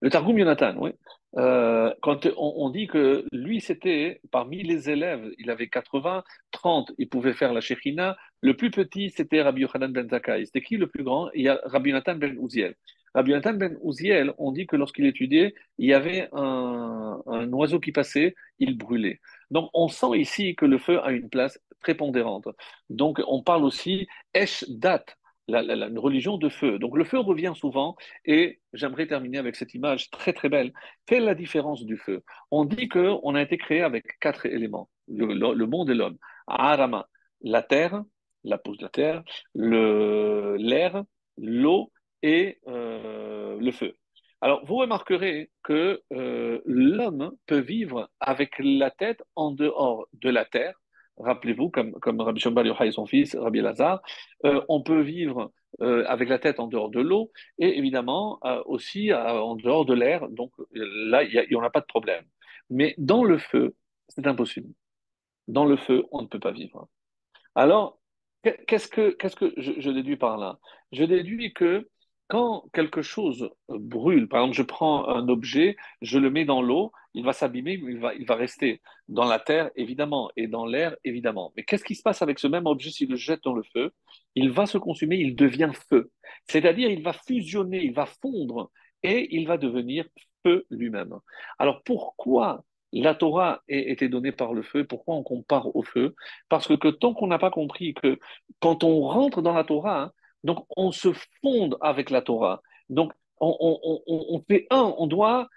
[0.00, 0.90] Le Targum Yonatan, oui.
[1.36, 7.08] Euh, quand on, dit que lui, c'était parmi les élèves, il avait 80, 30, il
[7.08, 8.16] pouvait faire la Shechina.
[8.40, 10.46] Le plus petit, c'était Rabbi Yochanan ben Zakkai.
[10.46, 11.30] C'était qui le plus grand?
[11.34, 12.74] Il y a Rabbi Yonatan ben Uziel.
[13.14, 17.78] Rabbi Yonatan ben Uziel, on dit que lorsqu'il étudiait, il y avait un, un oiseau
[17.78, 19.20] qui passait, il brûlait.
[19.50, 22.48] Donc on sent ici que le feu a une place prépondérante.
[22.88, 25.04] Donc on parle aussi Esh Dat,
[25.50, 26.78] la, une religion de feu.
[26.78, 30.72] Donc le feu revient souvent et j'aimerais terminer avec cette image très très belle.
[31.06, 32.22] Quelle est la différence du feu?
[32.50, 36.16] On dit qu'on a été créé avec quatre éléments, le, monde et l'homme.
[37.42, 38.02] La terre,
[38.44, 39.22] la pousse de la terre,
[39.54, 41.02] l'air,
[41.38, 41.92] l'eau
[42.22, 43.94] et euh, le feu.
[44.42, 50.46] Alors, vous remarquerez que euh, l'homme peut vivre avec la tête en dehors de la
[50.46, 50.80] terre,
[51.18, 54.00] Rappelez-vous, comme, comme Rabbi Shimon Yochai et son fils, Rabbi Lazare,
[54.44, 55.52] euh, on peut vivre
[55.82, 59.94] euh, avec la tête en dehors de l'eau et évidemment euh, aussi en dehors de
[59.94, 60.28] l'air.
[60.30, 62.24] Donc là, il n'y en a pas de problème.
[62.70, 63.74] Mais dans le feu,
[64.08, 64.72] c'est impossible.
[65.48, 66.88] Dans le feu, on ne peut pas vivre.
[67.54, 67.98] Alors,
[68.42, 70.58] qu'est-ce que, qu'est-ce que je, je déduis par là?
[70.92, 71.88] Je déduis que
[72.28, 76.92] quand quelque chose brûle, par exemple, je prends un objet, je le mets dans l'eau,
[77.14, 80.96] il va s'abîmer, il va, il va rester dans la terre, évidemment, et dans l'air,
[81.04, 81.52] évidemment.
[81.56, 83.92] Mais qu'est-ce qui se passe avec ce même objet s'il le jette dans le feu?
[84.34, 86.10] Il va se consumer, il devient feu.
[86.48, 88.70] C'est-à-dire, il va fusionner, il va fondre,
[89.02, 90.04] et il va devenir
[90.44, 91.14] feu lui-même.
[91.58, 94.84] Alors, pourquoi la Torah a été donnée par le feu?
[94.84, 96.14] Pourquoi on compare au feu?
[96.48, 98.18] Parce que, tant qu'on n'a pas compris que
[98.60, 100.12] quand on rentre dans la Torah, hein,
[100.44, 101.12] donc, on se
[101.42, 102.62] fonde avec la Torah.
[102.88, 105.48] Donc, on, fait un, on doit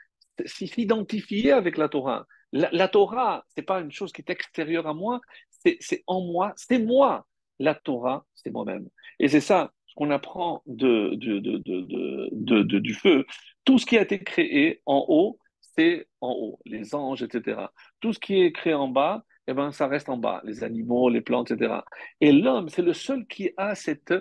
[0.46, 2.26] s'identifier avec la Torah.
[2.52, 6.80] La, Torah, c'est pas une chose qui est extérieure à moi, c'est en moi, c'est
[6.80, 7.26] moi.
[7.60, 8.88] La Torah, c'est moi-même.
[9.20, 13.26] Et c'est ça ce qu'on apprend de, du feu,
[13.64, 17.62] tout ce qui a été créé en haut, c'est en haut, les anges, etc.
[18.00, 21.10] Tout ce qui est créé en bas, eh ben, ça reste en bas, les animaux,
[21.10, 21.76] les plantes, etc.
[22.22, 24.14] Et l'homme, c'est le seul qui a cette,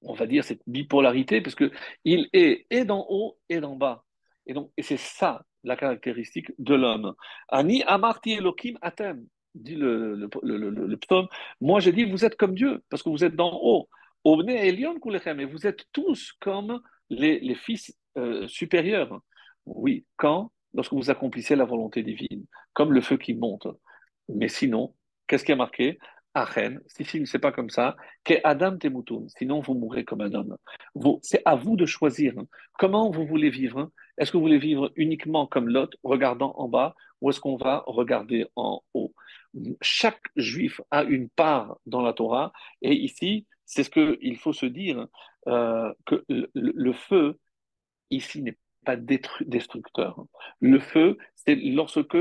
[0.00, 4.04] on va dire, cette bipolarité, parce qu'il est et d'en haut et d'en bas.
[4.46, 7.14] Et donc, c'est ça la caractéristique de l'homme.
[7.48, 11.28] Ani amarti elokim atem, dit le, le.
[11.60, 13.88] Moi, j'ai dit, vous êtes comme Dieu, parce que vous êtes d'en haut.
[14.24, 19.20] Elion kulechem, et vous êtes tous comme les, fils euh, supérieurs.
[19.66, 20.52] Oui, quand?
[20.74, 23.66] Lorsque vous accomplissez la volonté divine, comme le feu qui monte.
[24.28, 24.94] Mais sinon,
[25.26, 25.98] qu'est-ce qui a marqué?
[26.34, 30.32] Achen, si ce n'est pas comme ça, que Adam temutun, sinon vous mourrez comme un
[30.32, 30.56] homme.
[31.22, 32.46] C'est à vous de choisir hein.
[32.78, 33.78] comment vous voulez vivre.
[33.78, 33.92] Hein?
[34.18, 37.84] Est-ce que vous voulez vivre uniquement comme Lot, regardant en bas, ou est-ce qu'on va
[37.86, 39.14] regarder en haut?
[39.80, 44.66] Chaque juif a une part dans la Torah, et ici, c'est ce qu'il faut se
[44.66, 45.06] dire,
[45.48, 47.38] euh, que le, feu,
[48.10, 50.24] ici, n'est pas destructeur.
[50.60, 52.16] Le feu, c'est lorsque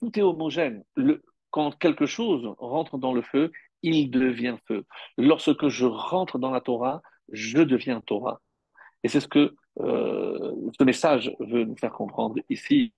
[0.00, 0.84] tout est homogène.
[0.94, 3.50] Le, quand quelque chose rentre dans le feu,
[3.82, 4.84] il devient feu.
[5.16, 7.02] Lorsque je rentre dans la Torah,
[7.32, 8.40] je deviens Torah.
[9.02, 12.92] Et c'est ce que euh, ce message veut nous faire comprendre ici.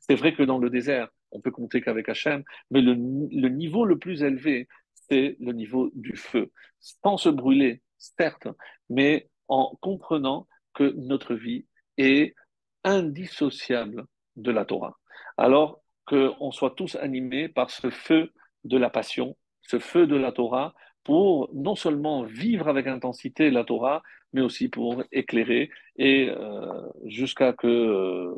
[0.00, 3.84] C'est vrai que dans le désert, on peut compter qu'avec Hachem, mais le, le, niveau
[3.84, 6.50] le plus élevé, c'est le niveau du feu.
[6.80, 8.48] Sans se brûler, certes,
[8.90, 11.66] mais en comprenant que notre vie
[11.98, 12.34] est
[12.82, 14.06] indissociable
[14.36, 14.98] de la Torah.
[15.36, 18.32] Alors qu'on soit tous animés par ce feu
[18.64, 23.64] de la passion, ce feu de la Torah, pour non seulement vivre avec intensité la
[23.64, 24.02] Torah,
[24.32, 28.34] mais aussi pour éclairer et euh, jusqu'à que euh,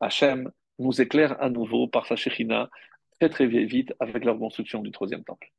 [0.00, 2.68] Hachem nous éclaire à nouveau par sa Shekhinah
[3.18, 5.50] très très vite avec la reconstruction du troisième temple.